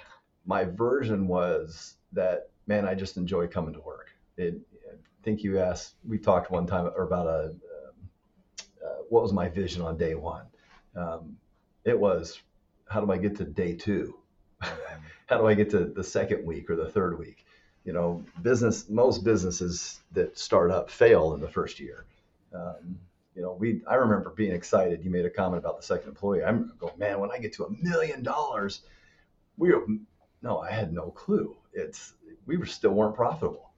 my 0.46 0.64
version 0.64 1.28
was 1.28 1.96
that 2.12 2.48
man, 2.66 2.88
I 2.88 2.94
just 2.94 3.18
enjoy 3.18 3.48
coming 3.48 3.74
to 3.74 3.80
work 3.80 4.11
it, 4.36 4.54
I 4.90 5.24
think 5.24 5.42
you 5.42 5.58
asked, 5.58 5.94
we 6.06 6.18
talked 6.18 6.50
one 6.50 6.66
time 6.66 6.86
about 6.98 7.26
a, 7.26 7.44
um, 7.44 8.08
uh, 8.84 9.02
what 9.08 9.22
was 9.22 9.32
my 9.32 9.48
vision 9.48 9.82
on 9.82 9.96
day 9.96 10.14
one? 10.14 10.46
Um, 10.96 11.36
it 11.84 11.98
was, 11.98 12.40
how 12.88 13.00
do 13.00 13.10
I 13.10 13.18
get 13.18 13.36
to 13.36 13.44
day 13.44 13.74
two? 13.74 14.16
how 14.60 15.38
do 15.38 15.46
I 15.46 15.54
get 15.54 15.70
to 15.70 15.86
the 15.86 16.04
second 16.04 16.44
week 16.44 16.68
or 16.70 16.76
the 16.76 16.90
third 16.90 17.18
week? 17.18 17.46
You 17.84 17.92
know, 17.92 18.24
business, 18.42 18.88
most 18.88 19.24
businesses 19.24 20.00
that 20.12 20.38
start 20.38 20.70
up 20.70 20.90
fail 20.90 21.34
in 21.34 21.40
the 21.40 21.48
first 21.48 21.80
year. 21.80 22.04
Um, 22.54 22.98
you 23.34 23.42
know, 23.42 23.56
we, 23.58 23.80
I 23.88 23.94
remember 23.94 24.30
being 24.30 24.52
excited. 24.52 25.02
You 25.02 25.10
made 25.10 25.24
a 25.24 25.30
comment 25.30 25.58
about 25.58 25.78
the 25.78 25.86
second 25.86 26.10
employee. 26.10 26.44
I'm 26.44 26.72
going, 26.78 26.98
man, 26.98 27.18
when 27.18 27.30
I 27.30 27.38
get 27.38 27.54
to 27.54 27.64
a 27.64 27.70
million 27.82 28.22
dollars, 28.22 28.82
we 29.56 29.72
no, 30.42 30.58
I 30.58 30.70
had 30.70 30.92
no 30.92 31.10
clue. 31.10 31.56
It's, 31.72 32.14
we 32.46 32.56
were 32.56 32.66
still 32.66 32.92
weren't 32.92 33.14
profitable. 33.14 33.71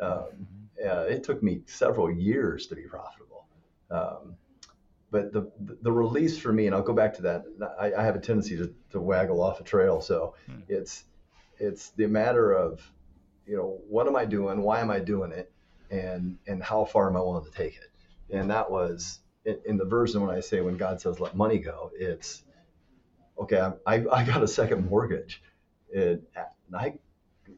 Um, 0.00 0.46
uh, 0.84 1.02
it 1.02 1.22
took 1.22 1.42
me 1.42 1.60
several 1.66 2.10
years 2.10 2.66
to 2.68 2.74
be 2.74 2.82
profitable. 2.82 3.46
Um, 3.90 4.36
but 5.10 5.32
the, 5.32 5.50
the 5.82 5.90
release 5.90 6.38
for 6.38 6.52
me, 6.52 6.66
and 6.66 6.74
I'll 6.74 6.82
go 6.82 6.92
back 6.92 7.14
to 7.14 7.22
that. 7.22 7.44
I, 7.78 7.92
I 7.92 8.02
have 8.02 8.14
a 8.14 8.20
tendency 8.20 8.56
to, 8.56 8.72
to 8.90 9.00
waggle 9.00 9.42
off 9.42 9.60
a 9.60 9.64
trail, 9.64 10.00
so 10.00 10.34
hmm. 10.46 10.60
it's 10.68 11.04
it's 11.58 11.90
the 11.90 12.06
matter 12.06 12.52
of, 12.52 12.80
you 13.46 13.56
know, 13.56 13.80
what 13.88 14.06
am 14.06 14.16
I 14.16 14.24
doing? 14.24 14.62
Why 14.62 14.80
am 14.80 14.90
I 14.90 15.00
doing 15.00 15.32
it? 15.32 15.52
And 15.90 16.38
and 16.46 16.62
how 16.62 16.84
far 16.84 17.10
am 17.10 17.16
I 17.16 17.20
willing 17.20 17.44
to 17.44 17.50
take 17.50 17.76
it? 17.76 17.90
And 18.32 18.50
that 18.50 18.70
was 18.70 19.18
in, 19.44 19.58
in 19.66 19.76
the 19.76 19.84
version 19.84 20.24
when 20.24 20.34
I 20.34 20.40
say 20.40 20.60
when 20.60 20.76
God 20.76 21.00
says 21.00 21.18
let 21.18 21.36
money 21.36 21.58
go, 21.58 21.90
it's 21.94 22.44
okay. 23.40 23.68
I 23.86 24.04
I 24.12 24.24
got 24.24 24.42
a 24.44 24.48
second 24.48 24.88
mortgage. 24.88 25.42
It 25.90 26.22
I 26.72 26.94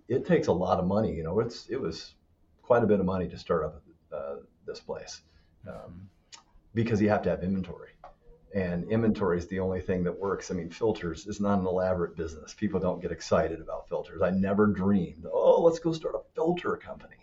it 0.09 0.25
takes 0.25 0.47
a 0.47 0.53
lot 0.53 0.79
of 0.79 0.87
money. 0.87 1.15
You 1.15 1.23
know, 1.23 1.41
it's 1.41 1.69
it 1.69 1.81
was 1.81 2.15
quite 2.63 2.83
a 2.83 2.87
bit 2.87 3.01
of 3.01 3.07
money 3.07 3.29
to 3.29 3.39
start 3.39 3.65
up 3.65 3.83
uh, 4.13 4.37
this 4.67 4.81
place 4.81 5.23
um, 5.69 6.09
because 6.75 7.01
you 7.01 7.09
have 7.09 7.23
to 7.23 7.31
have 7.31 7.43
inventory 7.43 7.91
and 8.55 8.85
inventory 8.91 9.39
is 9.39 9.47
the 9.47 9.61
only 9.61 9.81
thing 9.81 10.05
that 10.05 10.19
works. 10.19 10.51
I 10.51 10.55
mean, 10.55 10.69
filters 10.69 11.27
is 11.27 11.41
not 11.41 11.59
an 11.59 11.67
elaborate 11.67 12.17
business. 12.17 12.55
People 12.55 12.81
don't 12.81 13.01
get 13.01 13.11
excited 13.11 13.61
about 13.61 13.89
filters. 13.89 14.21
I 14.21 14.31
never 14.31 14.67
dreamed, 14.67 15.27
oh, 15.33 15.63
let's 15.63 15.79
go 15.79 15.93
start 15.93 16.15
a 16.15 16.35
filter 16.35 16.77
company. 16.77 17.17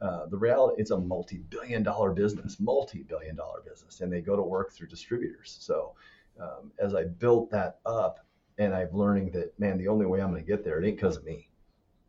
Uh, 0.00 0.26
the 0.26 0.36
reality, 0.36 0.80
it's 0.80 0.90
a 0.90 0.98
multi-billion-dollar 0.98 2.12
business, 2.12 2.58
multi-billion-dollar 2.58 3.62
business, 3.68 4.00
and 4.00 4.12
they 4.12 4.20
go 4.20 4.34
to 4.34 4.42
work 4.42 4.72
through 4.72 4.88
distributors. 4.88 5.56
So, 5.60 5.92
um, 6.40 6.72
as 6.78 6.94
I 6.94 7.04
built 7.04 7.50
that 7.50 7.78
up, 7.86 8.18
and 8.58 8.74
I'm 8.74 8.92
learning 8.92 9.30
that, 9.32 9.58
man, 9.60 9.78
the 9.78 9.88
only 9.88 10.06
way 10.06 10.20
I'm 10.20 10.30
going 10.30 10.42
to 10.42 10.48
get 10.48 10.64
there, 10.64 10.82
it 10.82 10.86
ain't 10.86 10.96
because 10.96 11.16
of 11.16 11.24
me, 11.24 11.48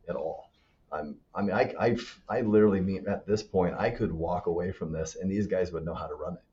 at 0.09 0.15
all. 0.15 0.52
I'm, 0.93 1.15
I 1.33 1.41
mean, 1.41 1.51
I, 1.51 1.73
I, 1.79 1.97
I 2.29 2.41
literally 2.41 2.81
mean 2.81 3.07
at 3.07 3.25
this 3.25 3.41
point, 3.41 3.75
I 3.77 3.89
could 3.89 4.12
walk 4.12 4.45
away 4.45 4.71
from 4.71 4.91
this, 4.91 5.15
and 5.15 5.29
these 5.29 5.47
guys 5.47 5.71
would 5.71 5.83
know 5.83 5.95
how 5.95 6.07
to 6.07 6.15
run 6.15 6.33
it. 6.33 6.43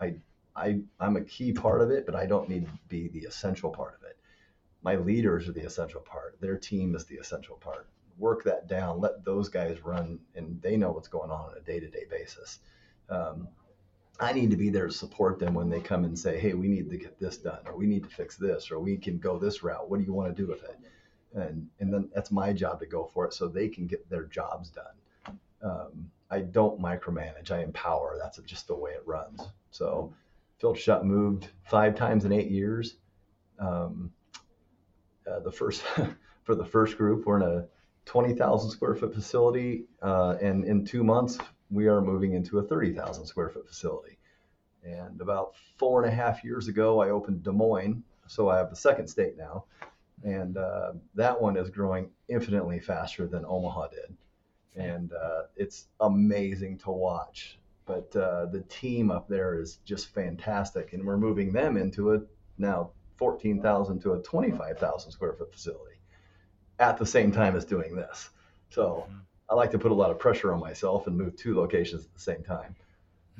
I 0.00 0.14
I, 0.58 0.80
I'm 0.98 1.16
a 1.16 1.22
key 1.22 1.52
part 1.52 1.80
of 1.82 1.90
it, 1.90 2.04
but 2.04 2.16
I 2.16 2.26
don't 2.26 2.48
need 2.48 2.66
to 2.66 2.72
be 2.88 3.08
the 3.08 3.20
essential 3.20 3.70
part 3.70 3.94
of 3.94 4.02
it. 4.08 4.16
My 4.82 4.96
leaders 4.96 5.48
are 5.48 5.52
the 5.52 5.64
essential 5.64 6.00
part. 6.00 6.40
Their 6.40 6.56
team 6.56 6.96
is 6.96 7.04
the 7.04 7.16
essential 7.16 7.56
part. 7.56 7.86
Work 8.18 8.42
that 8.44 8.68
down. 8.68 9.00
Let 9.00 9.24
those 9.24 9.48
guys 9.48 9.84
run, 9.84 10.18
and 10.34 10.60
they 10.60 10.76
know 10.76 10.90
what's 10.90 11.08
going 11.08 11.30
on 11.30 11.50
on 11.50 11.56
a 11.56 11.60
day-to-day 11.60 12.06
basis. 12.10 12.58
Um, 13.08 13.48
I 14.18 14.32
need 14.32 14.50
to 14.50 14.56
be 14.56 14.70
there 14.70 14.88
to 14.88 14.92
support 14.92 15.38
them 15.38 15.54
when 15.54 15.70
they 15.70 15.80
come 15.80 16.04
and 16.04 16.18
say, 16.18 16.40
"Hey, 16.40 16.54
we 16.54 16.66
need 16.66 16.90
to 16.90 16.96
get 16.96 17.20
this 17.20 17.36
done, 17.36 17.60
or 17.66 17.76
we 17.76 17.86
need 17.86 18.02
to 18.02 18.10
fix 18.10 18.36
this, 18.36 18.72
or 18.72 18.80
we 18.80 18.96
can 18.96 19.18
go 19.18 19.38
this 19.38 19.62
route. 19.62 19.88
What 19.88 19.98
do 19.98 20.04
you 20.04 20.12
want 20.12 20.34
to 20.34 20.42
do 20.42 20.48
with 20.48 20.64
it?" 20.64 20.76
And 21.34 21.68
and 21.80 21.92
then 21.92 22.08
that's 22.14 22.30
my 22.30 22.52
job 22.52 22.80
to 22.80 22.86
go 22.86 23.04
for 23.12 23.26
it, 23.26 23.34
so 23.34 23.48
they 23.48 23.68
can 23.68 23.86
get 23.86 24.08
their 24.08 24.24
jobs 24.24 24.70
done. 24.70 25.36
Um, 25.62 26.10
I 26.30 26.40
don't 26.40 26.80
micromanage. 26.80 27.50
I 27.50 27.62
empower. 27.62 28.16
That's 28.20 28.38
just 28.38 28.66
the 28.66 28.74
way 28.74 28.92
it 28.92 29.02
runs. 29.06 29.40
So 29.70 30.12
Filter 30.58 30.80
Shop 30.80 31.04
moved 31.04 31.48
five 31.64 31.94
times 31.94 32.24
in 32.24 32.32
eight 32.32 32.50
years. 32.50 32.96
Um, 33.58 34.12
uh, 35.30 35.40
the 35.40 35.52
first 35.52 35.84
for 36.44 36.54
the 36.54 36.64
first 36.64 36.96
group, 36.96 37.26
we're 37.26 37.36
in 37.36 37.42
a 37.42 37.66
20,000 38.06 38.70
square 38.70 38.94
foot 38.94 39.14
facility, 39.14 39.84
uh, 40.00 40.36
and 40.40 40.64
in 40.64 40.84
two 40.84 41.04
months 41.04 41.38
we 41.70 41.86
are 41.86 42.00
moving 42.00 42.32
into 42.32 42.58
a 42.58 42.62
30,000 42.62 43.26
square 43.26 43.50
foot 43.50 43.68
facility. 43.68 44.18
And 44.82 45.20
about 45.20 45.52
four 45.76 46.02
and 46.02 46.10
a 46.10 46.14
half 46.14 46.42
years 46.42 46.68
ago, 46.68 47.02
I 47.02 47.10
opened 47.10 47.42
Des 47.42 47.52
Moines, 47.52 48.02
so 48.26 48.48
I 48.48 48.56
have 48.56 48.70
the 48.70 48.76
second 48.76 49.08
state 49.08 49.36
now, 49.36 49.64
and 50.24 50.56
uh, 50.56 50.92
that 51.14 51.40
one 51.40 51.56
is 51.56 51.70
growing 51.70 52.10
infinitely 52.28 52.80
faster 52.80 53.26
than 53.26 53.44
Omaha 53.46 53.88
did, 53.88 54.16
and 54.76 55.12
uh, 55.12 55.42
it's 55.56 55.86
amazing 56.00 56.78
to 56.78 56.90
watch 56.90 57.58
but 57.88 58.14
uh, 58.14 58.44
the 58.46 58.60
team 58.68 59.10
up 59.10 59.28
there 59.28 59.58
is 59.58 59.78
just 59.84 60.08
fantastic, 60.08 60.92
and 60.92 61.02
we're 61.02 61.16
moving 61.16 61.50
them 61.52 61.78
into 61.78 62.12
a 62.12 62.20
now 62.58 62.90
14,000 63.16 63.98
to 64.00 64.12
a 64.12 64.18
25,000 64.18 65.10
square 65.10 65.32
foot 65.32 65.50
facility 65.50 65.96
at 66.78 66.98
the 66.98 67.06
same 67.06 67.32
time 67.32 67.56
as 67.56 67.64
doing 67.64 67.96
this. 67.96 68.28
So 68.68 69.06
mm-hmm. 69.08 69.18
I 69.48 69.54
like 69.54 69.70
to 69.70 69.78
put 69.78 69.90
a 69.90 69.94
lot 69.94 70.10
of 70.10 70.18
pressure 70.18 70.52
on 70.52 70.60
myself 70.60 71.06
and 71.06 71.16
move 71.16 71.34
two 71.34 71.56
locations 71.56 72.04
at 72.04 72.12
the 72.12 72.20
same 72.20 72.44
time. 72.44 72.76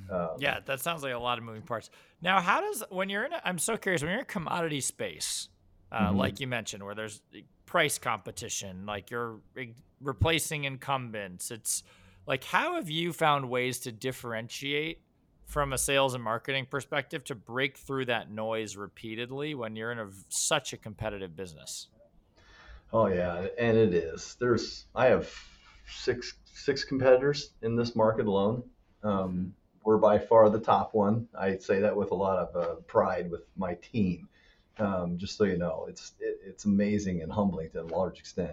Mm-hmm. 0.00 0.14
Um, 0.14 0.36
yeah, 0.38 0.60
that 0.64 0.80
sounds 0.80 1.02
like 1.02 1.12
a 1.12 1.18
lot 1.18 1.36
of 1.36 1.44
moving 1.44 1.62
parts. 1.62 1.90
Now, 2.22 2.40
how 2.40 2.62
does 2.62 2.82
when 2.88 3.10
you're 3.10 3.24
in? 3.24 3.34
A, 3.34 3.42
I'm 3.44 3.58
so 3.58 3.76
curious 3.76 4.00
when 4.00 4.08
you're 4.08 4.20
in 4.20 4.24
a 4.24 4.26
commodity 4.26 4.80
space, 4.80 5.50
uh, 5.90 6.08
mm-hmm. 6.08 6.16
like 6.16 6.40
you 6.40 6.46
mentioned, 6.46 6.82
where 6.82 6.94
there's 6.94 7.20
price 7.66 7.98
competition, 7.98 8.86
like 8.86 9.10
you're 9.10 9.40
re- 9.54 9.74
replacing 10.00 10.64
incumbents. 10.64 11.50
It's 11.50 11.82
like 12.26 12.44
how 12.44 12.74
have 12.76 12.90
you 12.90 13.12
found 13.12 13.48
ways 13.48 13.78
to 13.80 13.92
differentiate 13.92 15.00
from 15.44 15.72
a 15.72 15.78
sales 15.78 16.14
and 16.14 16.22
marketing 16.22 16.66
perspective 16.70 17.24
to 17.24 17.34
break 17.34 17.78
through 17.78 18.04
that 18.06 18.30
noise 18.30 18.76
repeatedly 18.76 19.54
when 19.54 19.76
you're 19.76 19.92
in 19.92 19.98
a, 19.98 20.08
such 20.28 20.72
a 20.72 20.76
competitive 20.76 21.34
business? 21.34 21.88
Oh 22.92 23.06
yeah 23.06 23.46
and 23.58 23.76
it 23.76 23.94
is. 23.94 24.36
There's 24.38 24.86
i 24.94 25.06
have 25.06 25.30
six 25.90 26.34
six 26.44 26.84
competitors 26.84 27.50
in 27.62 27.76
this 27.76 27.96
market 27.96 28.26
alone. 28.26 28.62
Um, 29.02 29.54
we're 29.84 29.96
by 29.96 30.18
far 30.18 30.50
the 30.50 30.60
top 30.60 30.92
one. 30.92 31.28
I 31.38 31.56
say 31.56 31.80
that 31.80 31.96
with 31.96 32.10
a 32.10 32.14
lot 32.14 32.38
of 32.38 32.56
uh, 32.56 32.74
pride 32.86 33.30
with 33.30 33.44
my 33.56 33.74
team 33.74 34.28
um, 34.78 35.18
just 35.18 35.36
so 35.36 35.44
you 35.44 35.58
know 35.58 35.86
it's 35.88 36.12
it, 36.20 36.38
it's 36.44 36.64
amazing 36.64 37.22
and 37.22 37.32
humbling 37.32 37.70
to 37.70 37.82
a 37.82 37.82
large 37.82 38.18
extent 38.18 38.52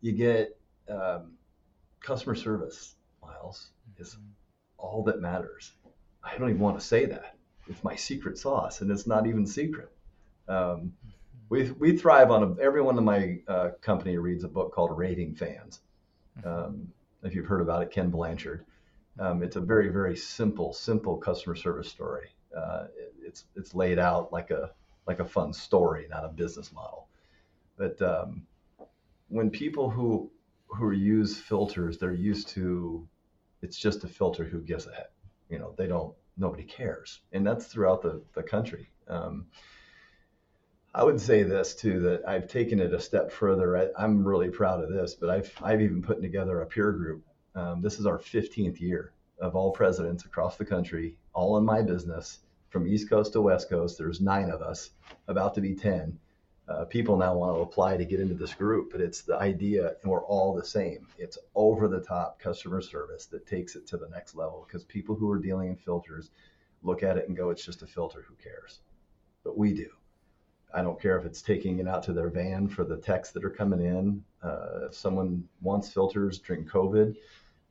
you 0.00 0.12
get 0.12 0.58
um, 0.88 1.32
customer 2.00 2.34
service 2.34 2.94
miles 3.22 3.70
is 3.98 4.16
all 4.78 5.02
that 5.04 5.20
matters. 5.20 5.72
I 6.22 6.36
don't 6.36 6.48
even 6.48 6.60
want 6.60 6.78
to 6.80 6.84
say 6.84 7.06
that. 7.06 7.36
It's 7.68 7.84
my 7.84 7.94
secret 7.94 8.38
sauce, 8.38 8.80
and 8.80 8.90
it's 8.90 9.06
not 9.06 9.26
even 9.26 9.46
secret. 9.46 9.92
Um, 10.48 10.92
we, 11.48 11.70
we 11.72 11.96
thrive 11.96 12.30
on 12.30 12.42
a, 12.42 12.62
everyone 12.62 12.96
in 12.98 13.04
my 13.04 13.38
uh, 13.46 13.70
company 13.80 14.16
reads 14.16 14.44
a 14.44 14.48
book 14.48 14.72
called 14.72 14.96
Raving 14.96 15.34
Fans. 15.34 15.80
Um, 16.44 16.88
if 17.22 17.34
you've 17.34 17.46
heard 17.46 17.60
about 17.60 17.82
it, 17.82 17.90
Ken 17.90 18.10
Blanchard. 18.10 18.64
Um, 19.18 19.42
it's 19.42 19.56
a 19.56 19.60
very, 19.60 19.88
very 19.90 20.16
simple, 20.16 20.72
simple 20.72 21.16
customer 21.18 21.54
service 21.54 21.88
story. 21.88 22.28
Uh, 22.56 22.86
it, 22.96 23.14
it's 23.22 23.44
it's 23.54 23.74
laid 23.74 23.98
out 23.98 24.32
like 24.32 24.50
a 24.50 24.70
like 25.10 25.20
a 25.20 25.24
fun 25.24 25.52
story, 25.52 26.06
not 26.08 26.24
a 26.24 26.28
business 26.28 26.72
model. 26.72 27.08
But 27.76 28.00
um, 28.00 28.46
when 29.28 29.50
people 29.50 29.90
who 29.90 30.30
who 30.68 30.92
use 30.92 31.36
filters, 31.36 31.98
they're 31.98 32.12
used 32.30 32.48
to 32.50 33.08
it's 33.62 33.78
just 33.78 34.04
a 34.04 34.08
filter 34.08 34.44
who 34.44 34.60
gives 34.60 34.86
a 34.86 34.92
heck. 34.92 35.10
You 35.48 35.58
know, 35.58 35.74
they 35.76 35.86
don't, 35.86 36.14
nobody 36.36 36.62
cares. 36.62 37.20
And 37.32 37.46
that's 37.46 37.66
throughout 37.66 38.02
the, 38.02 38.22
the 38.34 38.42
country. 38.42 38.88
Um, 39.08 39.46
I 40.94 41.04
would 41.04 41.20
say 41.20 41.42
this 41.42 41.74
too 41.74 42.00
that 42.00 42.22
I've 42.26 42.48
taken 42.48 42.80
it 42.80 42.94
a 42.94 43.00
step 43.00 43.30
further. 43.30 43.92
I, 43.98 44.04
am 44.04 44.26
really 44.26 44.48
proud 44.48 44.82
of 44.82 44.90
this, 44.90 45.14
but 45.14 45.30
I've, 45.30 45.52
I've 45.62 45.82
even 45.82 46.02
put 46.02 46.22
together 46.22 46.60
a 46.60 46.66
peer 46.66 46.92
group. 46.92 47.24
Um, 47.54 47.82
this 47.82 47.98
is 47.98 48.06
our 48.06 48.18
15th 48.18 48.80
year 48.80 49.12
of 49.40 49.54
all 49.56 49.72
presidents 49.72 50.24
across 50.24 50.56
the 50.56 50.64
country, 50.64 51.16
all 51.32 51.58
in 51.58 51.64
my 51.64 51.82
business 51.82 52.40
from 52.70 52.86
East 52.86 53.10
Coast 53.10 53.34
to 53.34 53.42
West 53.42 53.68
Coast. 53.68 53.98
There's 53.98 54.20
nine 54.20 54.50
of 54.50 54.62
us, 54.62 54.90
about 55.28 55.54
to 55.54 55.60
be 55.60 55.74
10 55.74 56.18
uh, 56.70 56.84
people 56.84 57.16
now 57.16 57.34
want 57.34 57.56
to 57.56 57.60
apply 57.60 57.96
to 57.96 58.04
get 58.04 58.20
into 58.20 58.34
this 58.34 58.54
group, 58.54 58.92
but 58.92 59.00
it's 59.00 59.22
the 59.22 59.36
idea, 59.36 59.96
and 60.02 60.10
we're 60.10 60.24
all 60.24 60.54
the 60.54 60.64
same. 60.64 61.06
It's 61.18 61.36
over 61.56 61.88
the 61.88 62.00
top 62.00 62.38
customer 62.38 62.80
service 62.80 63.26
that 63.26 63.46
takes 63.46 63.74
it 63.74 63.88
to 63.88 63.96
the 63.96 64.08
next 64.08 64.36
level 64.36 64.64
because 64.66 64.84
people 64.84 65.16
who 65.16 65.28
are 65.30 65.38
dealing 65.38 65.70
in 65.70 65.76
filters 65.76 66.30
look 66.82 67.02
at 67.02 67.16
it 67.16 67.26
and 67.26 67.36
go, 67.36 67.50
it's 67.50 67.64
just 67.64 67.82
a 67.82 67.86
filter, 67.86 68.24
who 68.26 68.34
cares? 68.36 68.80
But 69.42 69.58
we 69.58 69.74
do. 69.74 69.88
I 70.72 70.82
don't 70.82 71.00
care 71.00 71.18
if 71.18 71.24
it's 71.24 71.42
taking 71.42 71.80
it 71.80 71.88
out 71.88 72.04
to 72.04 72.12
their 72.12 72.28
van 72.28 72.68
for 72.68 72.84
the 72.84 72.96
techs 72.96 73.32
that 73.32 73.44
are 73.44 73.50
coming 73.50 73.84
in. 73.84 74.22
Uh, 74.40 74.86
if 74.86 74.94
someone 74.94 75.48
wants 75.62 75.90
filters 75.90 76.38
during 76.38 76.64
COVID, 76.64 77.16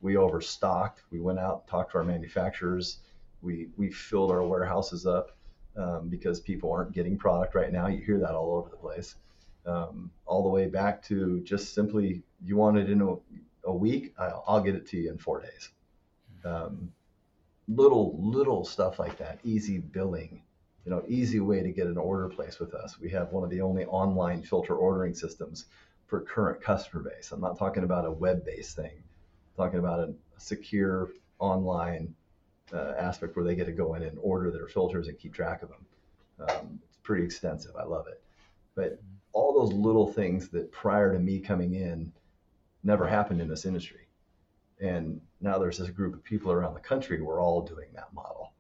we 0.02 0.18
overstocked. 0.18 1.04
We 1.10 1.22
went 1.22 1.40
out 1.40 1.62
and 1.62 1.68
talked 1.70 1.94
to 1.94 2.00
our 2.00 2.04
manufacturers. 2.04 2.98
We, 3.42 3.70
we 3.78 3.92
filled 3.92 4.32
our 4.32 4.44
warehouses 4.46 5.06
up 5.06 5.38
um, 5.76 6.10
because 6.10 6.40
people 6.40 6.72
aren't 6.72 6.92
getting 6.92 7.18
product 7.18 7.56
right 7.56 7.72
now. 7.72 7.88
You 7.88 8.00
hear 8.00 8.20
that 8.20 8.32
all 8.32 8.56
over 8.56 8.70
the 8.70 8.78
place. 8.78 9.16
Um, 9.66 10.12
all 10.26 10.44
the 10.44 10.50
way 10.50 10.68
back 10.68 11.04
to 11.04 11.42
just 11.42 11.74
simply, 11.74 12.24
you 12.44 12.56
want 12.56 12.78
it 12.78 12.90
in 12.90 13.02
a, 13.02 13.16
a 13.66 13.74
week, 13.74 14.14
I'll, 14.18 14.44
I'll, 14.48 14.62
get 14.62 14.76
it 14.76 14.88
to 14.88 14.98
you 14.98 15.12
in 15.12 15.18
four 15.18 15.42
days. 15.42 15.70
Um, 16.44 16.92
little, 17.68 18.18
little 18.20 18.66
stuff 18.66 19.00
like 19.00 19.18
that, 19.18 19.40
easy 19.44 19.80
billing, 19.80 20.42
you 20.86 20.92
know, 20.92 21.04
easy 21.08 21.40
way 21.40 21.62
to 21.62 21.72
get 21.72 21.88
an 21.88 21.98
order 21.98 22.30
placed 22.30 22.60
with 22.60 22.74
us. 22.74 23.00
We 23.00 23.10
have 23.12 23.32
one 23.32 23.44
of 23.44 23.50
the 23.50 23.62
only 23.62 23.86
online 23.86 24.42
filter 24.42 24.76
ordering 24.76 25.14
systems 25.14 25.66
for 26.08 26.22
current 26.22 26.62
customer 26.62 27.04
base. 27.04 27.32
I'm 27.32 27.42
not 27.42 27.60
talking 27.60 27.84
about 27.84 28.06
a 28.06 28.12
web-based 28.12 28.76
thing. 28.76 28.92
I'm 28.94 29.66
talking 29.66 29.80
about 29.80 30.00
a 30.00 30.14
secure 30.38 31.12
online 31.38 32.16
uh, 32.74 32.94
aspect 32.98 33.36
where 33.36 33.46
they 33.46 33.56
get 33.56 33.66
to 33.66 33.72
go 33.72 33.96
in 33.96 34.04
and 34.04 34.18
order 34.22 34.52
their 34.52 34.68
filters 34.68 35.08
and 35.08 35.18
keep 35.18 35.34
track 35.34 35.64
of 35.64 35.70
them. 35.70 35.86
Um, 36.48 36.80
it's 36.88 36.98
pretty 37.04 37.24
extensive. 37.24 37.76
I 37.76 37.84
love 37.84 38.08
it. 38.08 38.22
But 38.76 39.02
all 39.34 39.54
those 39.54 39.74
little 39.74 40.12
things 40.12 40.50
that 40.50 40.72
prior 40.72 41.14
to 41.14 41.20
me 41.20 41.40
coming 41.40 41.76
in 41.76 42.12
never 42.84 43.08
happened 43.08 43.42
in 43.42 43.48
this 43.48 43.66
industry. 43.66 44.08
And 44.82 45.20
now 45.42 45.58
there's 45.58 45.78
this 45.78 45.90
group 45.90 46.14
of 46.14 46.24
people 46.24 46.52
around 46.52 46.74
the 46.74 46.80
country. 46.80 47.22
We're 47.22 47.42
all 47.42 47.62
doing 47.62 47.90
that 47.96 48.14
model, 48.14 48.54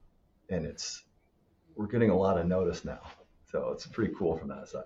and 0.49 0.65
it's 0.65 1.03
we're 1.75 1.87
getting 1.87 2.09
a 2.09 2.17
lot 2.17 2.37
of 2.37 2.45
notice 2.45 2.83
now. 2.83 2.99
So 3.49 3.69
it's 3.71 3.85
pretty 3.87 4.13
cool 4.17 4.37
from 4.37 4.49
that 4.49 4.67
side. 4.67 4.83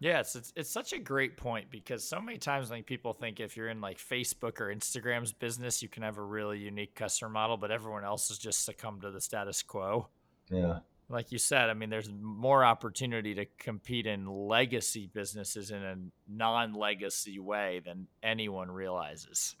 Yeah, 0.00 0.20
it's, 0.20 0.36
it's, 0.36 0.52
it's 0.56 0.70
such 0.70 0.92
a 0.92 0.98
great 0.98 1.36
point 1.36 1.70
because 1.70 2.06
so 2.06 2.20
many 2.20 2.36
times 2.38 2.70
like 2.70 2.84
people 2.84 3.12
think 3.12 3.40
if 3.40 3.56
you're 3.56 3.68
in 3.68 3.80
like 3.80 3.98
Facebook 3.98 4.60
or 4.60 4.74
Instagram's 4.74 5.32
business, 5.32 5.82
you 5.82 5.88
can 5.88 6.02
have 6.02 6.18
a 6.18 6.22
really 6.22 6.58
unique 6.58 6.94
customer 6.94 7.30
model, 7.30 7.56
but 7.56 7.70
everyone 7.70 8.04
else 8.04 8.28
has 8.28 8.38
just 8.38 8.64
succumbed 8.64 9.02
to 9.02 9.10
the 9.10 9.20
status 9.20 9.62
quo. 9.62 10.08
Yeah. 10.50 10.80
Like 11.08 11.32
you 11.32 11.38
said, 11.38 11.70
I 11.70 11.74
mean, 11.74 11.90
there's 11.90 12.10
more 12.10 12.64
opportunity 12.64 13.34
to 13.34 13.46
compete 13.58 14.06
in 14.06 14.26
legacy 14.26 15.10
businesses 15.12 15.70
in 15.70 15.82
a 15.82 15.96
non-legacy 16.28 17.38
way 17.38 17.82
than 17.84 18.06
anyone 18.22 18.70
realizes. 18.70 19.54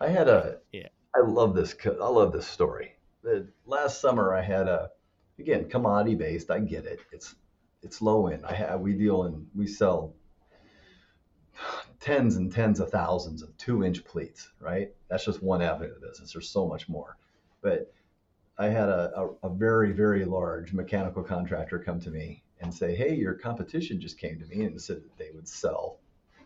I 0.00 0.08
had 0.08 0.28
a 0.28 0.58
yeah. 0.72 0.88
I 1.14 1.20
love 1.20 1.54
this. 1.54 1.76
I 1.84 2.08
love 2.08 2.32
this 2.32 2.46
story. 2.46 2.92
The, 3.22 3.46
last 3.66 4.00
summer, 4.00 4.34
I 4.34 4.42
had 4.42 4.66
a 4.66 4.90
again 5.38 5.68
commodity 5.68 6.16
based. 6.16 6.50
I 6.50 6.58
get 6.58 6.86
it. 6.86 7.00
It's 7.12 7.36
it's 7.82 8.02
low 8.02 8.26
end. 8.28 8.44
I 8.46 8.54
have 8.54 8.80
we 8.80 8.92
deal 8.94 9.24
in 9.24 9.46
we 9.54 9.66
sell 9.66 10.14
tens 12.00 12.36
and 12.36 12.52
tens 12.52 12.80
of 12.80 12.90
thousands 12.90 13.42
of 13.42 13.56
two 13.56 13.84
inch 13.84 14.04
pleats. 14.04 14.50
Right. 14.60 14.92
That's 15.08 15.24
just 15.24 15.42
one 15.42 15.62
avenue 15.62 15.92
of 15.92 16.00
the 16.00 16.06
business. 16.06 16.32
There's 16.32 16.48
so 16.48 16.66
much 16.66 16.88
more. 16.88 17.16
But 17.62 17.92
I 18.58 18.68
had 18.68 18.88
a, 18.88 19.12
a, 19.16 19.48
a 19.48 19.54
very 19.54 19.92
very 19.92 20.24
large 20.24 20.72
mechanical 20.72 21.22
contractor 21.22 21.78
come 21.78 22.00
to 22.00 22.10
me 22.10 22.42
and 22.60 22.72
say, 22.72 22.94
"Hey, 22.94 23.14
your 23.14 23.34
competition 23.34 24.00
just 24.00 24.18
came 24.18 24.38
to 24.38 24.46
me 24.46 24.64
and 24.64 24.80
said 24.80 24.96
that 24.96 25.16
they 25.18 25.30
would 25.34 25.48
sell 25.48 25.98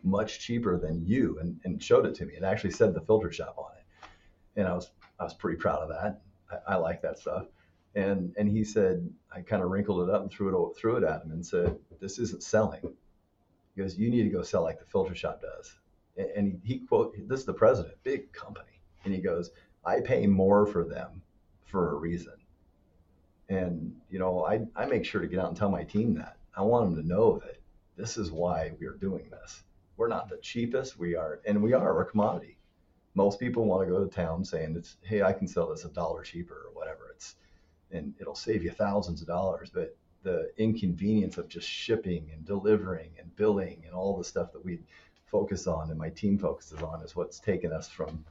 much 0.03 0.39
cheaper 0.41 0.79
than 0.79 1.05
you," 1.05 1.39
and, 1.41 1.59
and 1.65 1.83
showed 1.83 2.07
it 2.07 2.15
to 2.17 2.27
me. 2.27 2.35
It 2.35 2.45
actually 2.45 2.71
said 2.71 2.95
the 2.95 3.01
filter 3.01 3.33
shop 3.33 3.57
on 3.59 3.73
it, 3.77 4.09
and 4.57 4.69
I 4.69 4.75
was 4.75 4.91
I 5.19 5.25
was 5.25 5.35
pretty 5.35 5.59
proud 5.59 5.83
of 5.83 5.89
that. 5.89 6.21
I, 6.69 6.75
I 6.75 6.77
like 6.77 7.03
that 7.03 7.19
stuff. 7.19 7.47
And 7.95 8.35
and 8.37 8.49
he 8.49 8.65
said, 8.65 9.09
I 9.33 9.43
kind 9.43 9.63
of 9.63 9.71
wrinkled 9.71 10.09
it 10.09 10.15
up 10.15 10.23
and 10.23 10.31
threw 10.31 10.49
it 10.69 10.77
threw 10.77 10.97
it 10.97 11.05
at 11.05 11.23
him 11.23 11.31
and 11.33 11.45
said, 11.47 11.79
"This 12.01 12.19
isn't 12.19 12.43
selling." 12.43 12.83
He 13.75 13.83
goes, 13.83 13.97
"You 13.99 14.11
need 14.11 14.25
to 14.25 14.31
go 14.31 14.43
sell 14.43 14.63
like 14.63 14.79
the 14.79 14.87
filter 14.87 15.15
shop 15.15 15.41
does." 15.41 15.79
And, 16.17 16.31
and 16.31 16.61
he, 16.65 16.75
he 16.75 16.81
quote, 16.81 17.15
"This 17.29 17.41
is 17.41 17.47
the 17.47 17.55
president, 17.55 17.97
big 18.03 18.33
company," 18.33 18.81
and 19.05 19.15
he 19.15 19.21
goes, 19.21 19.51
"I 19.85 20.01
pay 20.01 20.27
more 20.27 20.67
for 20.67 20.85
them 20.85 21.23
for 21.67 21.93
a 21.93 21.95
reason." 21.95 22.35
And 23.49 23.95
you 24.11 24.19
know, 24.19 24.45
I 24.45 24.67
I 24.75 24.87
make 24.87 25.05
sure 25.05 25.21
to 25.21 25.29
get 25.29 25.39
out 25.39 25.49
and 25.49 25.57
tell 25.57 25.71
my 25.71 25.85
team 25.85 26.15
that 26.15 26.37
I 26.57 26.63
want 26.63 26.87
them 26.87 27.03
to 27.03 27.09
know 27.09 27.39
that 27.39 27.59
this 27.97 28.17
is 28.17 28.33
why 28.33 28.73
we 28.81 28.87
are 28.87 28.95
doing 28.95 29.31
this. 29.31 29.63
We're 29.97 30.09
not 30.09 30.29
the 30.29 30.39
cheapest. 30.39 30.99
We 30.99 31.15
are, 31.15 31.41
and 31.47 31.63
we 31.63 31.73
are. 31.73 32.01
a 32.01 32.05
commodity. 32.05 32.59
Most 33.15 33.39
people 33.39 33.65
want 33.67 33.87
to 33.87 33.93
go 33.93 34.03
to 34.05 34.11
town 34.11 34.45
saying 34.45 34.75
it's, 34.77 34.97
hey, 35.03 35.23
I 35.23 35.33
can 35.33 35.47
sell 35.47 35.69
this 35.71 35.85
a 35.85 35.89
dollar 35.91 36.23
cheaper 36.23 36.67
or 36.67 36.75
whatever. 36.75 37.13
It's 37.15 37.37
and 37.95 38.13
it'll 38.21 38.35
save 38.35 38.63
you 38.63 38.71
thousands 38.71 39.21
of 39.21 39.27
dollars. 39.27 39.71
But 39.73 39.97
the 40.23 40.51
inconvenience 40.57 41.39
of 41.39 41.49
just 41.49 41.69
shipping 41.69 42.31
and 42.33 42.45
delivering 42.45 43.11
and 43.19 43.35
billing 43.37 43.83
and 43.87 43.95
all 43.95 44.17
the 44.17 44.25
stuff 44.25 44.53
that 44.53 44.65
we 44.65 44.81
focus 45.27 45.67
on 45.67 45.91
and 45.91 45.99
my 45.99 46.11
team 46.11 46.39
focuses 46.39 46.81
on 46.83 47.03
is 47.03 47.15
what's 47.15 47.39
taken 47.39 47.73
us 47.73 47.89
from. 47.89 48.25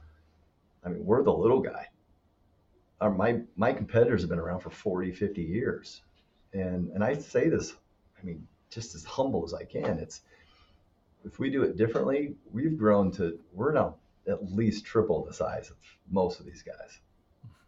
I 0.84 0.88
mean, 0.88 1.04
we're 1.04 1.22
the 1.22 1.32
little 1.32 1.60
guy. 1.60 1.88
Our, 3.00 3.10
my 3.10 3.40
my 3.56 3.72
competitors 3.72 4.20
have 4.22 4.30
been 4.30 4.38
around 4.38 4.60
for 4.60 4.70
40, 4.70 5.12
50 5.12 5.42
years, 5.42 6.02
and 6.52 6.90
and 6.90 7.02
I 7.02 7.14
say 7.14 7.48
this, 7.48 7.74
I 8.20 8.24
mean, 8.24 8.46
just 8.70 8.94
as 8.94 9.04
humble 9.04 9.44
as 9.44 9.54
I 9.54 9.64
can. 9.64 9.98
It's 9.98 10.22
if 11.24 11.38
we 11.38 11.50
do 11.50 11.62
it 11.62 11.76
differently, 11.76 12.34
we've 12.52 12.78
grown 12.78 13.10
to 13.12 13.38
we're 13.52 13.72
now 13.72 13.96
at 14.26 14.52
least 14.52 14.84
triple 14.84 15.24
the 15.24 15.34
size 15.34 15.70
of 15.70 15.76
most 16.10 16.40
of 16.40 16.46
these 16.46 16.62
guys, 16.62 17.00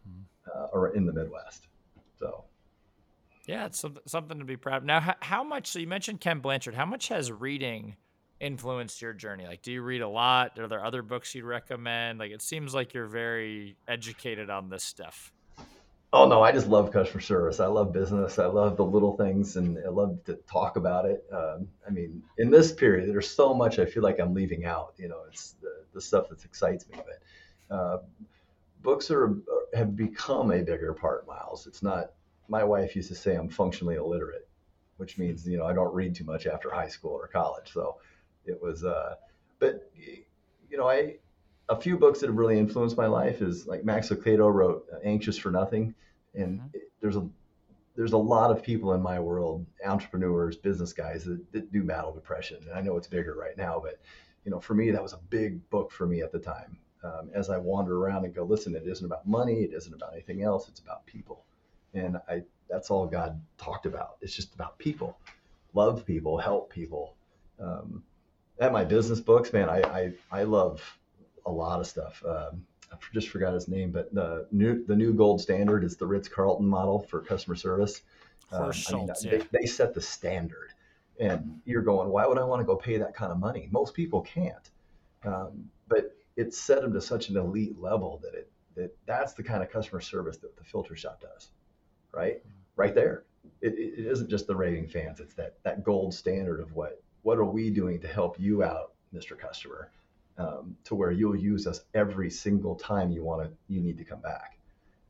mm-hmm. 0.07 0.21
uh, 0.55 0.67
or 0.73 0.95
in 0.95 1.05
the 1.05 1.13
Midwest. 1.13 1.67
So, 2.19 2.45
yeah, 3.45 3.65
it's 3.65 3.83
something 4.05 4.39
to 4.39 4.45
be 4.45 4.57
proud. 4.57 4.77
Of. 4.77 4.83
Now, 4.85 4.99
how, 4.99 5.15
how 5.21 5.43
much? 5.43 5.67
So 5.67 5.79
you 5.79 5.87
mentioned 5.87 6.21
Ken 6.21 6.39
Blanchard. 6.39 6.75
How 6.75 6.85
much 6.85 7.07
has 7.09 7.31
reading 7.31 7.95
influenced 8.39 9.01
your 9.01 9.13
journey? 9.13 9.45
Like, 9.45 9.61
do 9.61 9.71
you 9.71 9.81
read 9.81 10.01
a 10.01 10.09
lot? 10.09 10.59
Are 10.59 10.67
there 10.67 10.83
other 10.83 11.01
books 11.01 11.33
you'd 11.33 11.45
recommend? 11.45 12.19
Like, 12.19 12.31
it 12.31 12.41
seems 12.41 12.73
like 12.73 12.93
you're 12.93 13.07
very 13.07 13.77
educated 13.87 14.49
on 14.49 14.69
this 14.69 14.83
stuff. 14.83 15.31
Oh 16.13 16.25
no, 16.25 16.41
I 16.41 16.53
just 16.53 16.67
love 16.67 16.93
customer 16.93 17.19
service. 17.19 17.59
I 17.59 17.65
love 17.65 17.91
business. 17.91 18.39
I 18.39 18.45
love 18.45 18.77
the 18.77 18.85
little 18.85 19.17
things, 19.17 19.57
and 19.57 19.77
I 19.85 19.89
love 19.89 20.23
to 20.25 20.35
talk 20.49 20.77
about 20.77 21.03
it. 21.03 21.25
Um, 21.33 21.67
I 21.85 21.89
mean, 21.89 22.23
in 22.37 22.49
this 22.49 22.71
period, 22.71 23.09
there's 23.09 23.29
so 23.29 23.53
much 23.53 23.77
I 23.77 23.85
feel 23.85 24.03
like 24.03 24.17
I'm 24.19 24.33
leaving 24.33 24.63
out. 24.63 24.93
You 24.97 25.09
know, 25.09 25.23
it's 25.27 25.55
the, 25.61 25.83
the 25.93 25.99
stuff 25.99 26.29
that 26.29 26.45
excites 26.45 26.87
me. 26.87 26.97
But 26.97 27.75
uh, 27.75 27.97
books 28.87 29.11
are 29.11 29.35
have 29.73 29.97
become 29.97 30.49
a 30.49 30.63
bigger 30.63 30.93
part, 30.93 31.27
Miles. 31.27 31.67
It's 31.67 31.83
not. 31.83 32.13
My 32.47 32.63
wife 32.63 32.95
used 32.95 33.09
to 33.09 33.15
say 33.15 33.35
I'm 33.35 33.49
functionally 33.49 33.95
illiterate, 33.95 34.47
which 34.95 35.17
means 35.17 35.45
you 35.45 35.57
know 35.57 35.65
I 35.65 35.73
don't 35.73 35.93
read 35.93 36.15
too 36.15 36.23
much 36.23 36.47
after 36.47 36.71
high 36.71 36.87
school 36.87 37.11
or 37.11 37.27
college. 37.27 37.73
So 37.73 37.97
it 38.45 38.59
was. 38.61 38.85
Uh, 38.85 39.15
but 39.59 39.91
you 40.69 40.77
know, 40.77 40.89
I 40.89 41.17
a 41.67 41.75
few 41.75 41.97
books 41.97 42.21
that 42.21 42.27
have 42.27 42.37
really 42.37 42.57
influenced 42.57 42.95
my 42.95 43.07
life 43.07 43.41
is 43.41 43.67
like 43.67 43.83
Max 43.83 44.07
Lucado 44.07 44.51
wrote 44.51 44.87
Anxious 45.03 45.37
for 45.37 45.51
Nothing, 45.51 45.93
and 46.33 46.59
mm-hmm. 46.59 46.77
there's 47.01 47.17
a 47.17 47.27
there's 47.97 48.13
a 48.13 48.17
lot 48.17 48.51
of 48.51 48.63
people 48.63 48.93
in 48.93 49.01
my 49.01 49.19
world, 49.19 49.65
entrepreneurs, 49.85 50.55
business 50.55 50.93
guys 50.93 51.25
that, 51.25 51.51
that 51.51 51.73
do 51.73 51.83
battle 51.83 52.13
depression. 52.13 52.59
And 52.61 52.73
I 52.73 52.79
know 52.79 52.95
it's 52.95 53.07
bigger 53.07 53.35
right 53.35 53.57
now, 53.57 53.81
but 53.83 53.99
you 54.45 54.51
know, 54.51 54.61
for 54.61 54.75
me, 54.75 54.91
that 54.91 55.03
was 55.03 55.11
a 55.11 55.19
big 55.29 55.69
book 55.69 55.91
for 55.91 56.05
me 56.05 56.21
at 56.21 56.31
the 56.31 56.39
time 56.39 56.77
um, 57.03 57.29
as 57.33 57.49
I 57.49 57.57
wander 57.57 57.97
around 57.97 58.25
and 58.25 58.33
go, 58.33 58.43
listen, 58.43 58.75
it 58.75 58.83
isn't 58.85 59.05
about 59.05 59.27
money, 59.27 59.61
it 59.61 59.73
isn't 59.73 59.93
about 59.93 60.13
anything 60.13 60.43
else, 60.43 60.67
it's 60.67 60.79
about 60.79 61.05
people. 61.05 61.45
And 61.93 62.17
I 62.27 62.43
that's 62.69 62.91
all 62.91 63.07
God 63.07 63.41
talked 63.57 63.85
about. 63.85 64.17
It's 64.21 64.35
just 64.35 64.53
about 64.53 64.77
people, 64.77 65.17
love 65.73 66.05
people, 66.05 66.37
help 66.37 66.69
people. 66.69 67.15
Um, 67.59 68.03
at 68.59 68.71
my 68.71 68.83
business 68.83 69.19
books, 69.19 69.53
man, 69.53 69.69
I, 69.69 69.81
I, 69.81 70.13
I 70.31 70.43
love 70.43 70.81
a 71.45 71.51
lot 71.51 71.79
of 71.79 71.87
stuff. 71.87 72.23
Um, 72.27 72.65
I 72.91 72.95
just 73.13 73.29
forgot 73.29 73.53
his 73.53 73.67
name, 73.67 73.91
but 73.91 74.13
the 74.13 74.47
new 74.51 74.85
the 74.85 74.95
new 74.95 75.13
gold 75.13 75.41
standard 75.41 75.83
is 75.83 75.97
the 75.97 76.07
Ritz 76.07 76.27
Carlton 76.27 76.67
model 76.67 76.99
for 76.99 77.21
customer 77.21 77.55
service. 77.55 78.01
Um, 78.51 78.71
I 78.89 78.93
mean, 78.93 79.09
they, 79.23 79.41
they 79.51 79.65
set 79.65 79.93
the 79.93 80.01
standard, 80.01 80.71
and 81.19 81.59
you're 81.65 81.81
going, 81.81 82.09
why 82.09 82.25
would 82.25 82.37
I 82.37 82.43
want 82.43 82.61
to 82.61 82.65
go 82.65 82.77
pay 82.77 82.97
that 82.97 83.13
kind 83.13 83.31
of 83.31 83.39
money? 83.39 83.67
Most 83.71 83.93
people 83.93 84.21
can't. 84.21 84.69
Um, 85.25 85.69
but 85.89 86.16
it 86.37 86.53
set 86.53 86.81
them 86.81 86.93
to 86.93 87.01
such 87.01 87.29
an 87.29 87.35
elite 87.35 87.77
level 87.79 88.19
that 88.23 88.33
it 88.33 88.49
that 88.75 88.95
that's 89.07 89.33
the 89.33 89.43
kind 89.43 89.63
of 89.63 89.71
customer 89.71 89.99
service 89.99 90.37
that 90.37 90.55
the 90.55 90.63
filter 90.63 90.95
shop 90.95 91.19
does, 91.19 91.49
right? 92.11 92.43
Right 92.75 92.93
there. 92.93 93.23
It, 93.61 93.73
it 93.73 94.05
isn't 94.05 94.29
just 94.29 94.45
the 94.45 94.55
raving 94.55 94.87
fans. 94.87 95.19
It's 95.19 95.33
that 95.33 95.55
that 95.63 95.83
gold 95.83 96.13
standard 96.13 96.59
of 96.59 96.73
what 96.73 97.01
what 97.23 97.39
are 97.39 97.45
we 97.45 97.71
doing 97.71 97.99
to 98.01 98.07
help 98.07 98.39
you 98.39 98.63
out, 98.63 98.93
Mr. 99.13 99.37
Customer, 99.37 99.89
um, 100.37 100.77
to 100.85 100.95
where 100.95 101.11
you'll 101.11 101.35
use 101.35 101.65
us 101.65 101.81
every 101.95 102.29
single 102.29 102.75
time 102.75 103.11
you 103.11 103.23
want 103.23 103.43
to 103.43 103.51
you 103.67 103.81
need 103.81 103.97
to 103.97 104.03
come 104.03 104.21
back. 104.21 104.59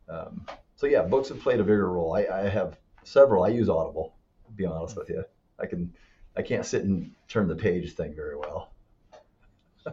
Um, 0.07 0.45
so 0.75 0.87
yeah, 0.87 1.01
books 1.01 1.27
have 1.27 1.41
played 1.41 1.59
a 1.59 1.63
bigger 1.63 1.91
role. 1.91 2.15
I, 2.15 2.25
I 2.25 2.49
have 2.49 2.77
several. 3.03 3.43
I 3.43 3.49
use 3.49 3.67
Audible. 3.67 4.13
To 4.45 4.51
be 4.53 4.65
honest 4.65 4.95
with 4.95 5.09
you, 5.09 5.25
I 5.59 5.65
can 5.65 5.93
I 6.37 6.41
can't 6.41 6.65
sit 6.65 6.85
and 6.85 7.11
turn 7.27 7.49
the 7.49 7.55
page 7.55 7.93
thing 7.95 8.15
very 8.15 8.37
well. 8.37 8.71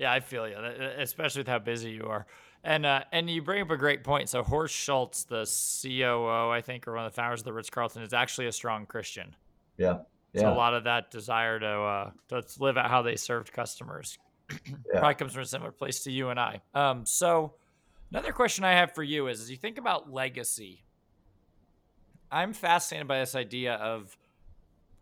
Yeah, 0.00 0.10
I 0.10 0.20
feel 0.20 0.48
you, 0.48 0.56
especially 0.96 1.40
with 1.40 1.48
how 1.48 1.58
busy 1.58 1.90
you 1.90 2.06
are. 2.06 2.24
And 2.64 2.86
uh, 2.86 3.04
and 3.12 3.28
you 3.28 3.42
bring 3.42 3.60
up 3.60 3.70
a 3.70 3.76
great 3.76 4.02
point. 4.02 4.30
So 4.30 4.42
Horst 4.42 4.74
Schulze, 4.74 5.24
the 5.24 5.44
COO, 5.82 6.50
I 6.50 6.62
think, 6.62 6.88
or 6.88 6.94
one 6.94 7.04
of 7.04 7.12
the 7.12 7.16
founders 7.16 7.40
of 7.40 7.44
the 7.44 7.52
Ritz 7.52 7.68
Carlton, 7.68 8.02
is 8.02 8.14
actually 8.14 8.46
a 8.46 8.52
strong 8.52 8.86
Christian. 8.86 9.36
Yeah. 9.76 9.98
Yeah. 10.32 10.42
So 10.42 10.52
a 10.52 10.54
lot 10.54 10.72
of 10.72 10.84
that 10.84 11.10
desire 11.10 11.58
to 11.58 11.66
uh, 11.66 12.10
to 12.28 12.42
live 12.60 12.78
out 12.78 12.88
how 12.88 13.02
they 13.02 13.16
served 13.16 13.52
customers 13.52 14.18
yeah. 14.50 15.00
probably 15.00 15.16
comes 15.16 15.34
from 15.34 15.42
a 15.42 15.46
similar 15.46 15.70
place 15.70 16.04
to 16.04 16.10
you 16.10 16.30
and 16.30 16.40
I. 16.40 16.62
Um, 16.74 17.04
so 17.04 17.54
another 18.10 18.32
question 18.32 18.64
I 18.64 18.72
have 18.72 18.94
for 18.94 19.02
you 19.02 19.26
is: 19.26 19.42
as 19.42 19.50
you 19.50 19.58
think 19.58 19.76
about 19.76 20.10
legacy, 20.10 20.82
I'm 22.32 22.54
fascinated 22.54 23.06
by 23.06 23.18
this 23.18 23.34
idea 23.34 23.74
of 23.74 24.16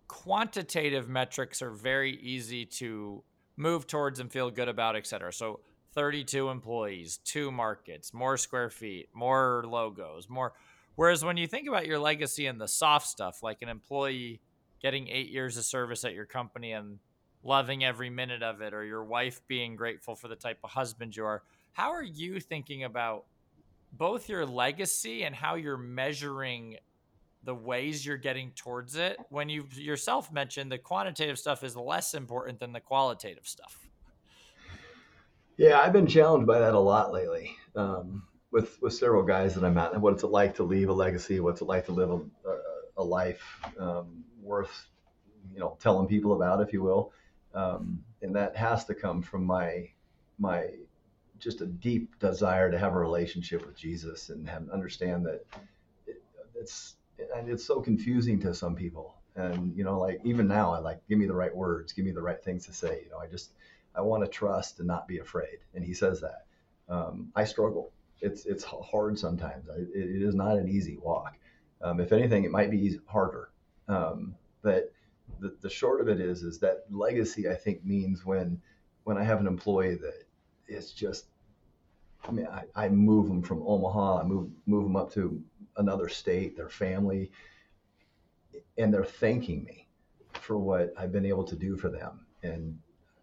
quantitative 0.09 1.09
metrics 1.09 1.63
are 1.63 1.71
very 1.71 2.17
easy 2.17 2.65
to 2.65 3.23
move 3.59 3.87
towards 3.87 4.21
and 4.21 4.31
feel 4.31 4.51
good 4.51 4.69
about, 4.69 4.97
et 4.97 5.07
cetera. 5.07 5.33
So 5.33 5.61
32 5.95 6.49
employees, 6.49 7.19
two 7.25 7.51
markets, 7.51 8.15
more 8.15 8.37
square 8.37 8.71
feet, 8.71 9.09
more 9.13 9.65
logos, 9.67 10.29
more. 10.29 10.53
Whereas 10.95 11.25
when 11.25 11.37
you 11.37 11.47
think 11.47 11.69
about 11.69 11.87
your 11.87 11.99
legacy 11.99 12.47
and 12.47 12.61
the 12.61 12.69
soft 12.69 13.09
stuff, 13.09 13.43
like 13.43 13.63
an 13.63 13.69
employee 13.69 14.41
getting 14.81 15.09
eight 15.09 15.29
years 15.29 15.57
of 15.57 15.65
service 15.65 16.05
at 16.05 16.15
your 16.15 16.25
company 16.25 16.73
and 16.73 16.99
loving 17.43 17.85
every 17.85 18.11
minute 18.11 18.43
of 18.43 18.61
it, 18.61 18.73
or 18.73 18.85
your 18.85 19.05
wife 19.05 19.41
being 19.49 19.77
grateful 19.77 20.15
for 20.15 20.29
the 20.29 20.37
type 20.37 20.59
of 20.63 20.71
husband 20.71 21.17
you 21.17 21.25
are, 21.25 21.43
how 21.73 21.91
are 21.91 22.03
you 22.03 22.41
thinking 22.41 22.85
about 22.85 23.25
both 23.93 24.29
your 24.29 24.47
legacy 24.47 25.25
and 25.25 25.35
how 25.35 25.55
you're 25.55 25.77
measuring 25.77 26.77
the 27.49 27.55
ways 27.55 28.05
you're 28.05 28.17
getting 28.17 28.51
towards 28.53 28.97
it 28.97 29.17
when 29.31 29.49
you 29.49 29.67
yourself 29.75 30.31
mentioned 30.33 30.71
the 30.71 30.79
quantitative 30.79 31.39
stuff 31.39 31.65
is 31.65 31.77
less 31.77 32.15
important 32.15 32.61
than 32.61 32.73
the 32.73 32.81
qualitative 32.81 33.47
stuff 33.47 33.89
yeah 35.57 35.81
i've 35.81 35.93
been 35.93 36.07
challenged 36.07 36.47
by 36.47 36.59
that 36.59 36.75
a 36.75 36.79
lot 36.79 37.13
lately 37.13 37.57
um, 37.75 38.23
with 38.51 38.81
with 38.81 38.95
several 38.95 39.23
guys 39.23 39.55
that 39.55 39.65
i'm 39.65 39.77
at 39.79 39.93
and 39.93 40.03
what's 40.03 40.23
it 40.23 40.29
like 40.29 40.55
to 40.55 40.63
leave 40.63 40.89
a 40.89 40.93
legacy 40.93 41.41
what's 41.41 41.61
it 41.61 41.67
like 41.67 41.85
to 41.87 41.93
live 41.93 42.11
a, 42.11 42.17
a, 42.49 42.59
a 42.99 43.05
life 43.05 43.43
um, 43.79 44.25
worth 44.43 44.89
you 45.53 45.61
know, 45.61 45.77
telling 45.81 46.07
people 46.07 46.35
about, 46.35 46.61
if 46.61 46.73
you 46.73 46.83
will. 46.83 47.13
Um, 47.55 48.03
and 48.23 48.35
that 48.37 48.57
has 48.57 48.85
to 48.87 48.95
come 48.95 49.23
from 49.23 49.45
my 49.45 49.89
my 50.39 50.67
just 51.39 51.61
a 51.61 51.67
deep 51.67 52.19
desire 52.19 52.71
to 52.71 52.79
have 52.79 52.95
a 52.95 52.99
relationship 52.99 53.65
with 53.65 53.77
Jesus 53.77 54.29
and 54.29 54.49
have, 54.49 54.69
understand 54.71 55.25
that 55.27 55.45
it, 56.07 56.23
it's 56.55 56.97
and 57.35 57.49
it's 57.49 57.65
so 57.65 57.81
confusing 57.81 58.41
to 58.41 58.55
some 58.55 58.75
people. 58.75 59.15
And 59.37 59.77
you 59.77 59.85
know, 59.85 59.99
like 59.99 60.21
even 60.25 60.49
now, 60.49 60.73
I 60.73 60.79
like 60.79 61.01
give 61.09 61.19
me 61.19 61.27
the 61.27 61.35
right 61.35 61.55
words, 61.55 61.93
give 61.93 62.05
me 62.05 62.11
the 62.13 62.23
right 62.23 62.43
things 62.43 62.67
to 62.67 62.73
say. 62.73 63.03
You 63.05 63.11
know, 63.11 63.19
I 63.19 63.27
just 63.27 63.53
I 63.95 64.01
want 64.01 64.25
to 64.25 64.31
trust 64.31 64.79
and 64.79 64.89
not 64.89 65.07
be 65.09 65.19
afraid. 65.19 65.59
And 65.75 65.85
He 65.85 65.95
says 65.95 66.21
that. 66.21 66.47
Um, 66.89 67.31
I 67.37 67.45
struggle. 67.45 67.93
It's 68.21 68.47
it's 68.47 68.65
hard 68.65 69.19
sometimes. 69.19 69.69
I, 69.69 69.79
it 69.79 70.23
is 70.23 70.35
not 70.35 70.57
an 70.57 70.69
easy 70.69 70.97
walk. 70.97 71.37
Um, 71.81 72.01
if 72.01 72.13
anything, 72.13 72.45
it 72.45 72.51
might 72.51 72.71
be 72.71 72.99
harder. 73.07 73.51
Um, 73.87 74.35
but 74.63 74.93
the, 75.41 75.55
the 75.61 75.71
short 75.71 76.01
of 76.01 76.09
it 76.09 76.21
is 76.21 76.43
is 76.43 76.59
that 76.61 76.85
legacy 76.91 77.49
I 77.49 77.55
think 77.55 77.85
means 77.85 78.25
when 78.25 78.61
when 79.05 79.17
I 79.17 79.25
have 79.25 79.41
an 79.41 79.47
employee 79.47 79.95
that 79.97 80.25
is 80.67 80.93
just 80.93 81.27
I 82.27 82.33
mean 82.33 82.47
I, 82.47 82.65
I 82.75 82.89
move 82.89 83.29
them 83.29 83.43
from 83.43 83.63
Omaha 83.65 84.21
I 84.21 84.23
move 84.25 84.51
move 84.67 84.85
them 84.85 84.97
up 84.97 85.13
to 85.15 85.41
another 85.79 86.09
state 86.09 86.57
their 86.57 86.69
family 86.69 87.31
and 88.77 88.93
they're 88.93 89.05
thanking 89.05 89.65
me 89.65 89.89
for 90.41 90.59
what 90.59 90.93
I've 90.97 91.13
been 91.13 91.27
able 91.27 91.45
to 91.45 91.57
do 91.57 91.77
for 91.77 91.89
them. 91.89 92.21
And 92.43 92.79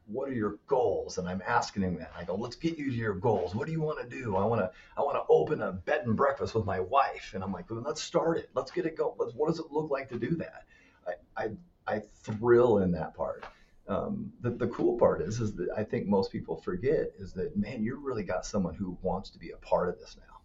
what 0.07 0.29
are 0.29 0.33
your 0.33 0.59
goals? 0.67 1.17
And 1.17 1.27
I'm 1.27 1.41
asking 1.47 1.81
them 1.81 1.95
that. 1.95 2.11
I 2.17 2.23
go 2.23 2.35
let's 2.35 2.55
get 2.55 2.77
you 2.77 2.91
to 2.91 2.95
your 2.95 3.15
goals. 3.15 3.55
What 3.55 3.65
do 3.65 3.71
you 3.71 3.81
want 3.81 3.99
to 4.01 4.07
do? 4.07 4.35
I 4.35 4.45
want 4.45 4.61
to 4.61 4.71
I 4.97 5.01
want 5.01 5.15
to 5.15 5.23
open 5.29 5.61
a 5.61 5.71
bed 5.71 6.05
and 6.05 6.15
breakfast 6.15 6.53
with 6.53 6.65
my 6.65 6.79
wife. 6.79 7.31
And 7.33 7.43
I'm 7.43 7.51
like 7.51 7.69
well, 7.69 7.81
let's 7.85 8.01
start 8.01 8.37
it. 8.37 8.49
Let's 8.53 8.71
get 8.71 8.85
it 8.85 8.97
going 8.97 9.15
what 9.17 9.47
does 9.47 9.59
it 9.59 9.71
look 9.71 9.89
like 9.89 10.09
to 10.09 10.19
do 10.19 10.35
that? 10.35 10.65
I, 11.07 11.43
I 11.43 11.49
I 11.87 11.99
thrill 11.99 12.79
in 12.79 12.91
that 12.91 13.15
part. 13.15 13.45
Um, 13.87 14.31
the, 14.41 14.49
the 14.49 14.67
cool 14.67 14.97
part 14.97 15.21
is, 15.21 15.39
is 15.39 15.53
that 15.55 15.69
I 15.77 15.83
think 15.83 16.07
most 16.07 16.31
people 16.31 16.55
forget 16.55 17.11
is 17.19 17.33
that, 17.33 17.55
man, 17.55 17.83
you 17.83 18.01
really 18.03 18.23
got 18.23 18.43
someone 18.43 18.73
who 18.73 18.97
wants 19.03 19.29
to 19.29 19.37
be 19.37 19.51
a 19.51 19.57
part 19.57 19.89
of 19.89 19.99
this 19.99 20.17
now. 20.17 20.39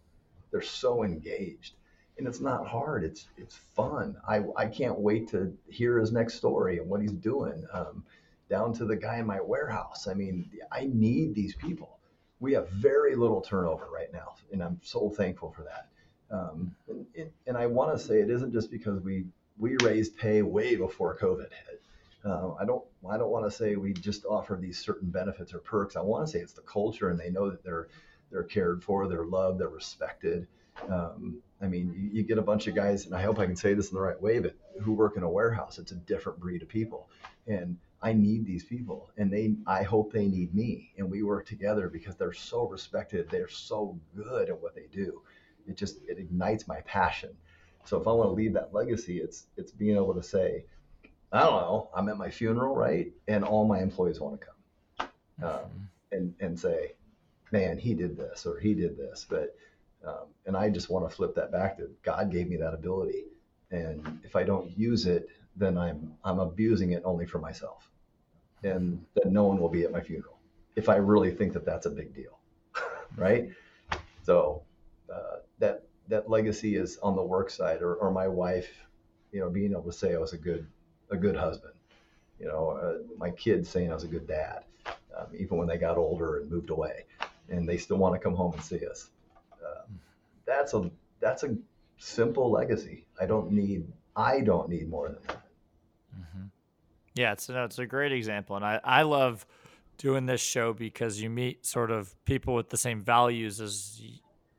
They're 0.51 0.61
so 0.61 1.03
engaged 1.03 1.73
and 2.17 2.27
it's 2.27 2.39
not 2.39 2.67
hard. 2.67 3.03
It's, 3.03 3.27
it's 3.37 3.55
fun. 3.55 4.15
I, 4.27 4.43
I 4.55 4.67
can't 4.67 4.99
wait 4.99 5.29
to 5.29 5.55
hear 5.69 5.99
his 5.99 6.11
next 6.11 6.35
story 6.35 6.77
and 6.77 6.89
what 6.89 7.01
he's 7.01 7.11
doing. 7.11 7.65
Um, 7.73 8.03
down 8.51 8.73
to 8.73 8.85
the 8.85 8.97
guy 8.97 9.17
in 9.17 9.25
my 9.25 9.39
warehouse. 9.39 10.07
I 10.07 10.13
mean, 10.13 10.51
I 10.71 10.89
need 10.91 11.33
these 11.33 11.55
people. 11.55 11.97
We 12.41 12.53
have 12.53 12.69
very 12.69 13.15
little 13.15 13.39
turnover 13.39 13.87
right 13.91 14.11
now, 14.11 14.35
and 14.51 14.61
I'm 14.61 14.79
so 14.83 15.09
thankful 15.09 15.51
for 15.51 15.63
that. 15.63 15.87
Um, 16.35 16.75
and, 17.15 17.31
and, 17.47 17.57
I 17.57 17.65
want 17.67 17.97
to 17.97 17.99
say 18.03 18.19
it 18.19 18.29
isn't 18.29 18.53
just 18.53 18.71
because 18.71 19.01
we 19.01 19.25
we 19.57 19.75
raised 19.83 20.17
pay 20.17 20.41
way 20.41 20.75
before 20.75 21.17
COVID 21.17 21.49
hit. 21.49 21.81
Uh, 22.23 22.53
I 22.53 22.65
don't 22.65 22.83
I 23.09 23.17
don't 23.17 23.31
want 23.31 23.45
to 23.45 23.51
say 23.51 23.75
we 23.75 23.93
just 23.93 24.25
offer 24.25 24.57
these 24.59 24.79
certain 24.79 25.09
benefits 25.09 25.53
or 25.53 25.59
perks. 25.59 25.95
I 25.95 26.01
want 26.01 26.25
to 26.25 26.31
say 26.31 26.39
it's 26.39 26.53
the 26.53 26.61
culture, 26.61 27.09
and 27.09 27.19
they 27.19 27.29
know 27.29 27.49
that 27.49 27.63
they're 27.63 27.87
they're 28.31 28.43
cared 28.43 28.83
for, 28.83 29.07
they're 29.07 29.25
loved, 29.25 29.59
they're 29.59 29.69
respected. 29.69 30.47
Um, 30.89 31.41
I 31.61 31.67
mean, 31.67 31.93
you, 31.95 32.09
you, 32.19 32.23
get 32.23 32.37
a 32.37 32.41
bunch 32.41 32.67
of 32.67 32.75
guys, 32.75 33.05
and 33.05 33.15
I 33.15 33.21
hope 33.21 33.37
I 33.37 33.45
can 33.45 33.55
say 33.55 33.73
this 33.73 33.89
in 33.89 33.95
the 33.95 34.01
right 34.01 34.19
way, 34.19 34.39
but 34.39 34.55
who 34.81 34.93
work 34.93 35.15
in 35.17 35.23
a 35.23 35.29
warehouse. 35.29 35.77
It's 35.77 35.91
a 35.91 35.95
different 35.95 36.39
breed 36.39 36.61
of 36.61 36.67
people, 36.67 37.09
and 37.47 37.77
I 38.01 38.13
need 38.13 38.45
these 38.45 38.65
people, 38.65 39.11
and 39.17 39.31
they 39.31 39.55
I 39.67 39.83
hope 39.83 40.11
they 40.11 40.27
need 40.27 40.55
me, 40.55 40.91
and 40.97 41.09
we 41.09 41.21
work 41.23 41.45
together 41.45 41.87
because 41.89 42.15
they're 42.15 42.33
so 42.33 42.67
respected. 42.67 43.29
They're 43.29 43.47
so 43.47 43.99
good 44.15 44.49
at 44.49 44.59
what 44.59 44.73
they 44.73 44.87
do. 44.91 45.21
It 45.67 45.77
just 45.77 45.97
it 46.07 46.17
ignites 46.17 46.67
my 46.67 46.81
passion 46.81 47.35
so 47.85 47.99
if 47.99 48.07
I 48.07 48.11
want 48.11 48.29
to 48.29 48.33
leave 48.33 48.53
that 48.53 48.73
legacy, 48.73 49.19
it's 49.19 49.47
it's 49.57 49.71
being 49.71 49.95
able 49.95 50.13
to 50.13 50.23
say, 50.23 50.65
I 51.31 51.41
don't 51.41 51.61
know, 51.61 51.89
I'm 51.95 52.09
at 52.09 52.17
my 52.17 52.29
funeral, 52.29 52.75
right? 52.75 53.11
And 53.27 53.43
all 53.43 53.67
my 53.67 53.81
employees 53.81 54.19
want 54.19 54.39
to 54.39 54.47
come 54.47 55.09
um, 55.43 55.49
mm-hmm. 55.49 55.77
and 56.11 56.33
and 56.39 56.59
say, 56.59 56.93
man, 57.51 57.77
he 57.77 57.93
did 57.93 58.17
this 58.17 58.45
or 58.45 58.59
he 58.59 58.73
did 58.73 58.97
this. 58.97 59.25
But 59.29 59.55
um, 60.05 60.25
and 60.45 60.57
I 60.57 60.69
just 60.69 60.89
want 60.89 61.09
to 61.09 61.15
flip 61.15 61.35
that 61.35 61.51
back 61.51 61.77
to 61.77 61.89
God 62.03 62.31
gave 62.31 62.49
me 62.49 62.57
that 62.57 62.73
ability, 62.73 63.25
and 63.71 64.19
if 64.23 64.35
I 64.35 64.43
don't 64.43 64.77
use 64.77 65.05
it, 65.05 65.29
then 65.55 65.77
I'm 65.77 66.13
I'm 66.23 66.39
abusing 66.39 66.91
it 66.91 67.03
only 67.05 67.25
for 67.25 67.39
myself, 67.39 67.89
and 68.63 69.05
then 69.15 69.33
no 69.33 69.43
one 69.45 69.59
will 69.59 69.69
be 69.69 69.83
at 69.83 69.91
my 69.91 70.01
funeral 70.01 70.37
if 70.75 70.89
I 70.89 70.95
really 70.95 71.31
think 71.31 71.53
that 71.53 71.65
that's 71.65 71.85
a 71.85 71.89
big 71.89 72.13
deal, 72.15 72.39
right? 73.17 73.49
So 74.23 74.63
uh, 75.13 75.37
that 75.59 75.83
that 76.07 76.29
legacy 76.29 76.75
is 76.75 76.97
on 76.99 77.15
the 77.15 77.21
work 77.21 77.49
side 77.49 77.81
or, 77.81 77.95
or 77.95 78.11
my 78.11 78.27
wife, 78.27 78.69
you 79.31 79.39
know, 79.39 79.49
being 79.49 79.71
able 79.71 79.83
to 79.83 79.93
say 79.93 80.13
I 80.13 80.17
was 80.17 80.33
a 80.33 80.37
good, 80.37 80.67
a 81.09 81.15
good 81.17 81.35
husband, 81.35 81.73
you 82.39 82.47
know, 82.47 82.71
uh, 82.71 83.13
my 83.17 83.29
kids 83.29 83.69
saying 83.69 83.91
I 83.91 83.93
was 83.93 84.03
a 84.03 84.07
good 84.07 84.27
dad, 84.27 84.63
um, 85.17 85.27
even 85.37 85.57
when 85.57 85.67
they 85.67 85.77
got 85.77 85.97
older 85.97 86.39
and 86.39 86.51
moved 86.51 86.69
away 86.69 87.05
and 87.49 87.67
they 87.67 87.77
still 87.77 87.97
want 87.97 88.13
to 88.15 88.19
come 88.19 88.35
home 88.35 88.53
and 88.53 88.61
see 88.61 88.85
us. 88.87 89.09
Uh, 89.65 89.83
that's 90.45 90.73
a, 90.73 90.89
that's 91.19 91.43
a 91.43 91.55
simple 91.97 92.51
legacy. 92.51 93.05
I 93.19 93.25
don't 93.25 93.51
need, 93.51 93.91
I 94.15 94.41
don't 94.41 94.69
need 94.69 94.89
more 94.89 95.09
than 95.09 95.17
that. 95.27 95.41
Mm-hmm. 96.17 96.45
Yeah, 97.15 97.33
it's, 97.33 97.49
no, 97.49 97.65
it's 97.65 97.79
a 97.79 97.85
great 97.85 98.11
example. 98.11 98.55
And 98.55 98.65
I, 98.65 98.79
I 98.83 99.01
love 99.03 99.45
doing 99.97 100.25
this 100.25 100.41
show 100.41 100.73
because 100.73 101.21
you 101.21 101.29
meet 101.29 101.65
sort 101.65 101.91
of 101.91 102.15
people 102.25 102.55
with 102.55 102.69
the 102.69 102.77
same 102.77 103.01
values 103.01 103.61
as 103.61 104.01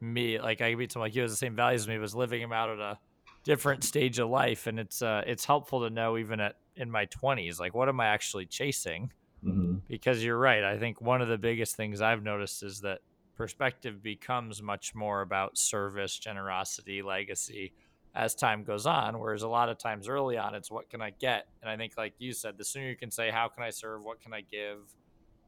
me. 0.00 0.38
Like 0.38 0.60
I 0.60 0.74
meet 0.74 0.92
someone 0.92 1.06
like 1.06 1.16
you 1.16 1.22
has 1.22 1.30
the 1.30 1.36
same 1.36 1.56
values 1.56 1.82
as 1.82 1.88
me, 1.88 1.98
was 1.98 2.14
living 2.14 2.40
them 2.40 2.52
out 2.52 2.70
at 2.70 2.78
a 2.78 2.98
different 3.44 3.82
stage 3.82 4.20
of 4.20 4.28
life, 4.28 4.68
and 4.68 4.78
it's 4.78 5.02
uh, 5.02 5.22
it's 5.26 5.44
helpful 5.44 5.80
to 5.80 5.90
know 5.90 6.16
even 6.16 6.40
at 6.40 6.56
in 6.76 6.90
my 6.90 7.06
twenties, 7.06 7.58
like 7.58 7.74
what 7.74 7.88
am 7.88 8.00
I 8.00 8.06
actually 8.06 8.46
chasing? 8.46 9.12
Mm-hmm. 9.44 9.78
Because 9.88 10.24
you're 10.24 10.38
right. 10.38 10.62
I 10.62 10.78
think 10.78 11.00
one 11.00 11.20
of 11.20 11.28
the 11.28 11.38
biggest 11.38 11.74
things 11.74 12.00
I've 12.00 12.22
noticed 12.22 12.62
is 12.62 12.80
that 12.82 13.00
perspective 13.36 14.02
becomes 14.02 14.62
much 14.62 14.94
more 14.94 15.22
about 15.22 15.58
service, 15.58 16.18
generosity, 16.18 17.02
legacy 17.02 17.72
as 18.14 18.34
time 18.34 18.62
goes 18.62 18.86
on. 18.86 19.18
Whereas 19.18 19.42
a 19.42 19.48
lot 19.48 19.68
of 19.68 19.78
times 19.78 20.08
early 20.08 20.36
on, 20.36 20.54
it's 20.54 20.70
what 20.70 20.90
can 20.90 21.00
I 21.00 21.10
get? 21.10 21.46
And 21.62 21.70
I 21.70 21.76
think, 21.76 21.94
like 21.96 22.14
you 22.18 22.32
said, 22.32 22.58
the 22.58 22.64
sooner 22.64 22.88
you 22.88 22.96
can 22.96 23.10
say, 23.10 23.30
how 23.30 23.48
can 23.48 23.62
I 23.62 23.70
serve? 23.70 24.04
What 24.04 24.20
can 24.20 24.34
I 24.34 24.42
give? 24.42 24.78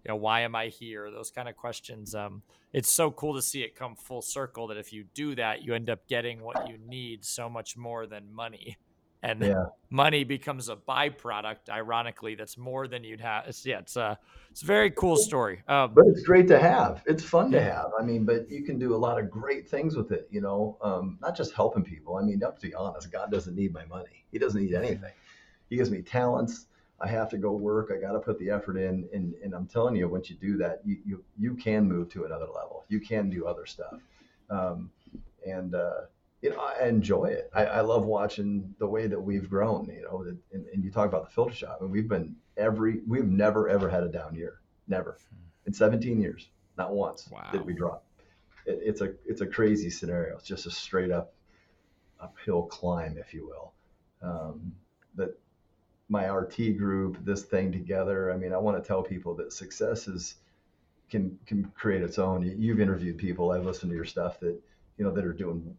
you 0.04 0.10
know 0.10 0.16
why 0.16 0.40
am 0.40 0.54
i 0.54 0.66
here 0.66 1.10
those 1.10 1.30
kind 1.30 1.48
of 1.48 1.56
questions 1.56 2.14
um, 2.14 2.42
it's 2.72 2.92
so 2.92 3.10
cool 3.10 3.34
to 3.34 3.42
see 3.42 3.62
it 3.62 3.74
come 3.74 3.94
full 3.96 4.22
circle 4.22 4.66
that 4.66 4.76
if 4.76 4.92
you 4.92 5.04
do 5.14 5.34
that 5.34 5.62
you 5.62 5.74
end 5.74 5.90
up 5.90 6.06
getting 6.08 6.42
what 6.42 6.68
you 6.68 6.78
need 6.86 7.24
so 7.24 7.48
much 7.48 7.76
more 7.76 8.06
than 8.06 8.32
money 8.32 8.76
and 9.24 9.40
yeah. 9.40 9.64
money 9.90 10.22
becomes 10.22 10.68
a 10.68 10.76
byproduct 10.76 11.70
ironically 11.70 12.34
that's 12.34 12.58
more 12.58 12.86
than 12.86 13.02
you'd 13.02 13.20
have 13.20 13.46
it's, 13.46 13.64
yeah 13.64 13.78
it's 13.78 13.96
a 13.96 14.18
it's 14.50 14.62
a 14.62 14.66
very 14.66 14.90
cool 14.92 15.16
story. 15.16 15.62
Um, 15.66 15.94
but 15.94 16.04
it's 16.06 16.22
great 16.22 16.46
to 16.46 16.60
have. 16.60 17.02
It's 17.06 17.24
fun 17.24 17.50
to 17.52 17.60
have. 17.60 17.90
I 17.98 18.04
mean 18.04 18.24
but 18.24 18.48
you 18.50 18.62
can 18.62 18.78
do 18.78 18.94
a 18.94 19.00
lot 19.06 19.18
of 19.18 19.30
great 19.30 19.68
things 19.68 19.96
with 19.96 20.12
it 20.12 20.28
you 20.30 20.40
know? 20.40 20.76
Um, 20.82 21.18
not 21.20 21.36
just 21.36 21.54
helping 21.54 21.82
people. 21.82 22.16
I 22.16 22.22
mean 22.22 22.42
up 22.44 22.58
to 22.60 22.68
be 22.68 22.74
honest 22.74 23.10
god 23.10 23.30
doesn't 23.30 23.56
need 23.56 23.72
my 23.72 23.84
money. 23.86 24.24
He 24.30 24.38
doesn't 24.38 24.62
need 24.62 24.74
anything. 24.74 25.12
He 25.70 25.76
gives 25.76 25.90
me 25.90 26.02
talents. 26.02 26.66
I 27.00 27.08
have 27.08 27.28
to 27.30 27.38
go 27.38 27.52
work. 27.52 27.90
I 27.92 28.00
got 28.00 28.12
to 28.12 28.20
put 28.20 28.38
the 28.38 28.50
effort 28.50 28.76
in, 28.76 29.08
and, 29.12 29.34
and 29.42 29.52
I'm 29.52 29.66
telling 29.66 29.96
you, 29.96 30.08
once 30.08 30.30
you 30.30 30.36
do 30.36 30.56
that, 30.58 30.80
you, 30.84 30.98
you 31.04 31.24
you 31.36 31.54
can 31.54 31.86
move 31.88 32.08
to 32.10 32.24
another 32.24 32.46
level. 32.46 32.84
You 32.88 33.00
can 33.00 33.28
do 33.28 33.46
other 33.46 33.66
stuff, 33.66 34.00
um, 34.48 34.90
and 35.44 35.74
uh, 35.74 36.02
you 36.44 36.50
know 36.50 36.60
I 36.60 36.86
enjoy 36.86 37.24
it. 37.24 37.50
I, 37.54 37.64
I, 37.64 37.80
love 37.80 38.04
watching 38.04 38.74
the 38.78 38.86
way 38.86 39.06
that 39.06 39.18
we've 39.18 39.48
grown. 39.48 39.86
You 39.86 40.02
know, 40.02 40.26
and, 40.52 40.66
and, 40.72 40.84
you 40.84 40.90
talk 40.90 41.08
about 41.08 41.24
the 41.24 41.30
filter 41.30 41.54
shop, 41.54 41.78
and 41.80 41.90
we've 41.90 42.06
been 42.06 42.36
every 42.58 43.00
we've 43.06 43.26
never 43.26 43.66
ever 43.70 43.88
had 43.88 44.02
a 44.02 44.08
down 44.08 44.34
year, 44.34 44.60
never 44.86 45.16
in 45.64 45.72
17 45.72 46.20
years, 46.20 46.50
not 46.76 46.92
once 46.92 47.30
wow. 47.30 47.48
did 47.50 47.64
we 47.64 47.72
drop. 47.72 48.04
It, 48.66 48.78
it's 48.82 49.00
a 49.00 49.14
it's 49.24 49.40
a 49.40 49.46
crazy 49.46 49.88
scenario. 49.88 50.36
It's 50.36 50.46
just 50.46 50.66
a 50.66 50.70
straight 50.70 51.10
up 51.10 51.32
uphill 52.20 52.64
climb, 52.64 53.16
if 53.16 53.32
you 53.32 53.46
will. 53.46 53.72
Um, 54.22 54.74
but 55.14 55.40
my 56.10 56.26
RT 56.26 56.76
group, 56.76 57.24
this 57.24 57.44
thing 57.44 57.72
together. 57.72 58.30
I 58.30 58.36
mean, 58.36 58.52
I 58.52 58.58
want 58.58 58.82
to 58.82 58.86
tell 58.86 59.02
people 59.02 59.34
that 59.36 59.50
success 59.50 60.08
is 60.08 60.34
can 61.08 61.38
can 61.46 61.72
create 61.74 62.02
its 62.02 62.18
own. 62.18 62.42
You've 62.42 62.80
interviewed 62.80 63.16
people. 63.16 63.50
I've 63.50 63.64
listened 63.64 63.90
to 63.92 63.96
your 63.96 64.04
stuff 64.04 64.40
that 64.40 64.60
you 64.98 65.04
know 65.06 65.10
that 65.10 65.24
are 65.24 65.32
doing 65.32 65.74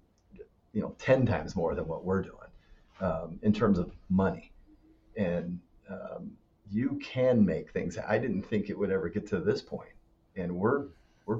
you 0.76 0.82
know 0.82 0.94
ten 1.00 1.26
times 1.26 1.56
more 1.56 1.74
than 1.74 1.88
what 1.88 2.04
we're 2.04 2.22
doing 2.22 2.52
um, 3.00 3.40
in 3.42 3.54
terms 3.54 3.80
of 3.80 3.92
money, 4.10 4.52
and 5.16 5.60
um, 5.90 6.32
you 6.70 7.00
can 7.02 7.44
make 7.44 7.72
things. 7.72 7.98
I 7.98 8.18
didn't 8.18 8.44
think 8.44 8.70
it 8.70 8.78
would 8.78 8.92
ever 8.92 9.10
get 9.10 9.26
to 9.28 9.40
this 9.40 9.62
point, 9.62 9.96
and 10.36 10.54
we're 10.56 10.88
we're 11.26 11.40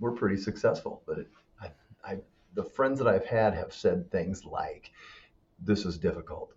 we're 0.00 0.12
pretty 0.12 0.38
successful. 0.38 1.02
But 1.06 1.18
it, 1.18 1.28
I, 1.60 1.70
I 2.02 2.18
the 2.54 2.64
friends 2.64 2.98
that 2.98 3.06
I've 3.06 3.26
had 3.26 3.54
have 3.54 3.72
said 3.72 4.10
things 4.10 4.44
like, 4.46 4.90
"This 5.62 5.84
is 5.84 5.98
difficult." 5.98 6.50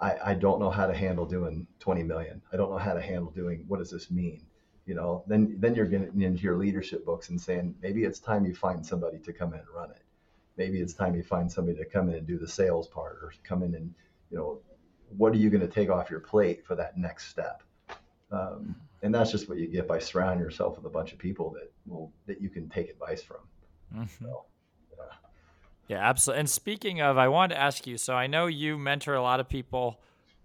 I, 0.00 0.16
I 0.26 0.34
don't 0.34 0.60
know 0.60 0.70
how 0.70 0.86
to 0.86 0.94
handle 0.94 1.26
doing 1.26 1.66
20 1.80 2.04
million. 2.04 2.40
I 2.52 2.56
don't 2.56 2.70
know 2.70 2.78
how 2.78 2.94
to 2.94 3.00
handle 3.00 3.32
doing 3.32 3.64
what 3.66 3.78
does 3.78 3.90
this 3.90 4.12
mean? 4.12 4.46
You 4.86 4.94
know, 4.94 5.24
then 5.26 5.56
then 5.58 5.74
you're 5.74 5.86
getting 5.86 6.22
into 6.22 6.44
your 6.44 6.56
leadership 6.56 7.04
books 7.04 7.30
and 7.30 7.40
saying 7.40 7.74
maybe 7.82 8.04
it's 8.04 8.20
time 8.20 8.46
you 8.46 8.54
find 8.54 8.86
somebody 8.86 9.18
to 9.18 9.32
come 9.32 9.52
in 9.52 9.58
and 9.58 9.68
run 9.74 9.90
it. 9.90 10.02
Maybe 10.58 10.80
it's 10.80 10.92
time 10.92 11.14
you 11.14 11.22
find 11.22 11.50
somebody 11.50 11.78
to 11.78 11.84
come 11.84 12.10
in 12.10 12.16
and 12.16 12.26
do 12.26 12.36
the 12.36 12.48
sales 12.48 12.88
part 12.88 13.18
or 13.22 13.32
come 13.44 13.62
in 13.62 13.74
and 13.74 13.94
you 14.30 14.36
know 14.36 14.60
what 15.16 15.32
are 15.32 15.36
you 15.36 15.50
going 15.50 15.60
to 15.60 15.68
take 15.68 15.90
off 15.90 16.10
your 16.10 16.20
plate 16.20 16.66
for 16.66 16.74
that 16.74 16.98
next 16.98 17.28
step? 17.28 17.62
Um, 18.30 18.76
and 19.02 19.14
that's 19.14 19.30
just 19.30 19.48
what 19.48 19.58
you 19.58 19.66
get 19.66 19.86
by 19.86 19.98
surrounding 19.98 20.40
yourself 20.44 20.76
with 20.76 20.84
a 20.84 20.90
bunch 20.90 21.12
of 21.12 21.18
people 21.18 21.50
that 21.50 21.72
will 21.86 22.12
that 22.26 22.40
you 22.40 22.48
can 22.48 22.68
take 22.68 22.90
advice 22.90 23.22
from. 23.22 23.38
Mm-hmm. 23.94 24.24
So, 24.24 24.44
yeah. 24.96 25.04
yeah, 25.88 26.08
absolutely. 26.08 26.40
And 26.40 26.50
speaking 26.50 27.00
of, 27.00 27.16
I 27.16 27.28
wanted 27.28 27.54
to 27.54 27.60
ask 27.60 27.86
you. 27.86 27.96
So 27.96 28.14
I 28.14 28.26
know 28.26 28.46
you 28.46 28.76
mentor 28.76 29.14
a 29.14 29.22
lot 29.22 29.40
of 29.40 29.48
people. 29.48 30.00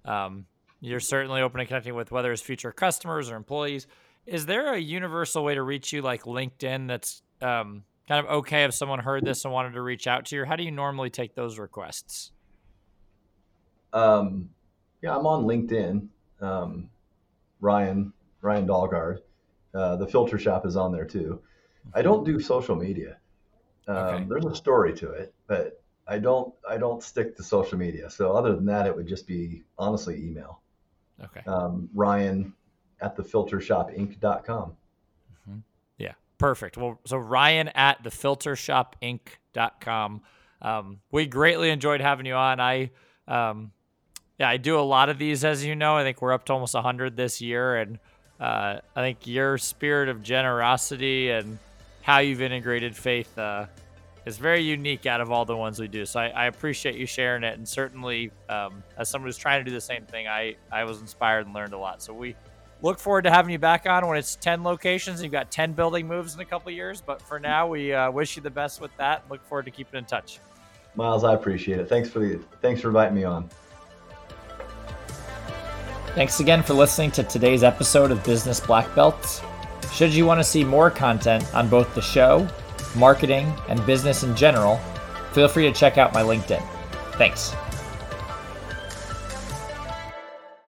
Um, 0.05 0.45
you're 0.79 0.99
certainly 0.99 1.41
open 1.41 1.59
to 1.59 1.65
connecting 1.65 1.95
with 1.95 2.11
whether 2.11 2.31
it's 2.31 2.41
future 2.41 2.71
customers 2.71 3.29
or 3.29 3.35
employees. 3.35 3.87
Is 4.25 4.45
there 4.45 4.73
a 4.73 4.79
universal 4.79 5.43
way 5.43 5.55
to 5.55 5.63
reach 5.63 5.91
you 5.91 6.01
like 6.01 6.23
LinkedIn 6.23 6.87
that's 6.87 7.21
um, 7.41 7.83
kind 8.07 8.25
of 8.25 8.31
okay 8.31 8.63
if 8.63 8.73
someone 8.73 8.99
heard 8.99 9.25
this 9.25 9.45
and 9.45 9.53
wanted 9.53 9.73
to 9.73 9.81
reach 9.81 10.07
out 10.07 10.25
to 10.25 10.35
you? 10.35 10.45
How 10.45 10.55
do 10.55 10.63
you 10.63 10.71
normally 10.71 11.09
take 11.09 11.35
those 11.35 11.57
requests? 11.57 12.31
Um, 13.91 14.49
yeah, 15.01 15.15
I'm 15.15 15.25
on 15.25 15.45
LinkedIn. 15.45 16.07
Um, 16.41 16.89
Ryan 17.61 18.13
Ryan 18.41 18.67
Dahlgaard. 18.67 19.19
Uh, 19.73 19.95
the 19.95 20.07
Filter 20.07 20.37
Shop 20.37 20.65
is 20.65 20.75
on 20.75 20.91
there 20.91 21.05
too. 21.05 21.41
I 21.93 22.01
don't 22.01 22.25
do 22.25 22.39
social 22.39 22.75
media. 22.75 23.17
Um, 23.87 23.97
okay. 23.97 24.25
There's 24.29 24.45
a 24.45 24.55
story 24.55 24.93
to 24.95 25.11
it, 25.11 25.33
but 25.47 25.81
I 26.07 26.19
don't 26.19 26.53
I 26.67 26.77
don't 26.77 27.01
stick 27.01 27.35
to 27.37 27.43
social 27.43 27.77
media. 27.77 28.09
So 28.09 28.33
other 28.33 28.55
than 28.55 28.65
that, 28.65 28.85
it 28.85 28.95
would 28.95 29.07
just 29.07 29.27
be 29.27 29.63
honestly 29.77 30.15
email. 30.25 30.61
Okay. 31.23 31.41
Um, 31.47 31.89
Ryan 31.93 32.53
at 33.01 33.17
thefiltershopinc.com. 33.17 34.21
Mm-hmm. 34.21 34.71
Perfect. 36.43 36.77
Well, 36.77 36.99
so 37.05 37.15
Ryan 37.15 37.69
at 37.69 38.03
thefiltershopinc.com. 38.03 40.21
Um, 40.61 40.99
we 41.09 41.25
greatly 41.25 41.69
enjoyed 41.69 42.01
having 42.01 42.25
you 42.25 42.33
on. 42.33 42.59
I, 42.59 42.91
um, 43.29 43.71
yeah, 44.37 44.49
I 44.49 44.57
do 44.57 44.77
a 44.77 44.81
lot 44.81 45.07
of 45.07 45.17
these, 45.17 45.45
as 45.45 45.63
you 45.63 45.73
know. 45.73 45.95
I 45.95 46.03
think 46.03 46.21
we're 46.21 46.33
up 46.33 46.43
to 46.47 46.51
almost 46.51 46.73
100 46.73 47.15
this 47.15 47.39
year, 47.39 47.77
and 47.77 47.97
uh, 48.41 48.79
I 48.93 49.01
think 49.01 49.25
your 49.25 49.57
spirit 49.57 50.09
of 50.09 50.21
generosity 50.21 51.29
and 51.29 51.59
how 52.01 52.19
you've 52.19 52.41
integrated 52.41 52.93
faith 52.93 53.37
uh, 53.37 53.67
is 54.25 54.37
very 54.37 54.63
unique 54.63 55.05
out 55.05 55.21
of 55.21 55.31
all 55.31 55.45
the 55.45 55.55
ones 55.55 55.79
we 55.79 55.87
do. 55.87 56.05
So 56.05 56.19
I, 56.19 56.27
I 56.27 56.47
appreciate 56.47 56.95
you 56.95 57.05
sharing 57.05 57.45
it, 57.45 57.57
and 57.57 57.65
certainly 57.65 58.31
um, 58.49 58.83
as 58.97 59.07
someone 59.07 59.29
who's 59.29 59.37
trying 59.37 59.63
to 59.63 59.71
do 59.71 59.73
the 59.73 59.79
same 59.79 60.05
thing, 60.05 60.27
I 60.27 60.57
I 60.69 60.83
was 60.83 60.99
inspired 60.99 61.45
and 61.45 61.55
learned 61.55 61.71
a 61.71 61.77
lot. 61.77 62.01
So 62.01 62.13
we 62.13 62.35
look 62.83 62.99
forward 62.99 63.23
to 63.23 63.31
having 63.31 63.51
you 63.51 63.57
back 63.57 63.87
on 63.87 64.05
when 64.07 64.17
it's 64.17 64.35
10 64.35 64.63
locations. 64.63 65.23
You've 65.23 65.31
got 65.31 65.49
10 65.49 65.73
building 65.73 66.07
moves 66.07 66.35
in 66.35 66.41
a 66.41 66.45
couple 66.45 66.71
years, 66.71 67.01
but 67.01 67.19
for 67.19 67.39
now, 67.39 67.65
we 67.67 67.91
uh, 67.91 68.11
wish 68.11 68.35
you 68.35 68.43
the 68.43 68.51
best 68.51 68.79
with 68.79 68.95
that. 68.97 69.23
Look 69.31 69.43
forward 69.45 69.65
to 69.65 69.71
keeping 69.71 69.97
in 69.97 70.05
touch. 70.05 70.39
Miles, 70.95 71.23
I 71.23 71.33
appreciate 71.33 71.79
it. 71.79 71.89
Thanks 71.89 72.09
for 72.09 72.19
the 72.19 72.39
thanks 72.61 72.81
for 72.81 72.89
inviting 72.89 73.15
me 73.15 73.23
on. 73.23 73.49
Thanks 76.13 76.39
again 76.39 76.61
for 76.61 76.75
listening 76.75 77.09
to 77.11 77.23
today's 77.23 77.63
episode 77.63 78.11
of 78.11 78.23
Business 78.23 78.59
Black 78.59 78.93
Belts. 78.93 79.41
Should 79.91 80.13
you 80.13 80.27
want 80.27 80.39
to 80.39 80.43
see 80.43 80.63
more 80.63 80.91
content 80.91 81.43
on 81.55 81.67
both 81.67 81.95
the 81.95 82.01
show, 82.01 82.47
marketing, 82.95 83.51
and 83.67 83.83
business 83.87 84.21
in 84.21 84.35
general, 84.35 84.77
feel 85.31 85.47
free 85.47 85.63
to 85.63 85.73
check 85.73 85.97
out 85.97 86.13
my 86.13 86.21
LinkedIn. 86.21 86.63
Thanks. 87.13 87.55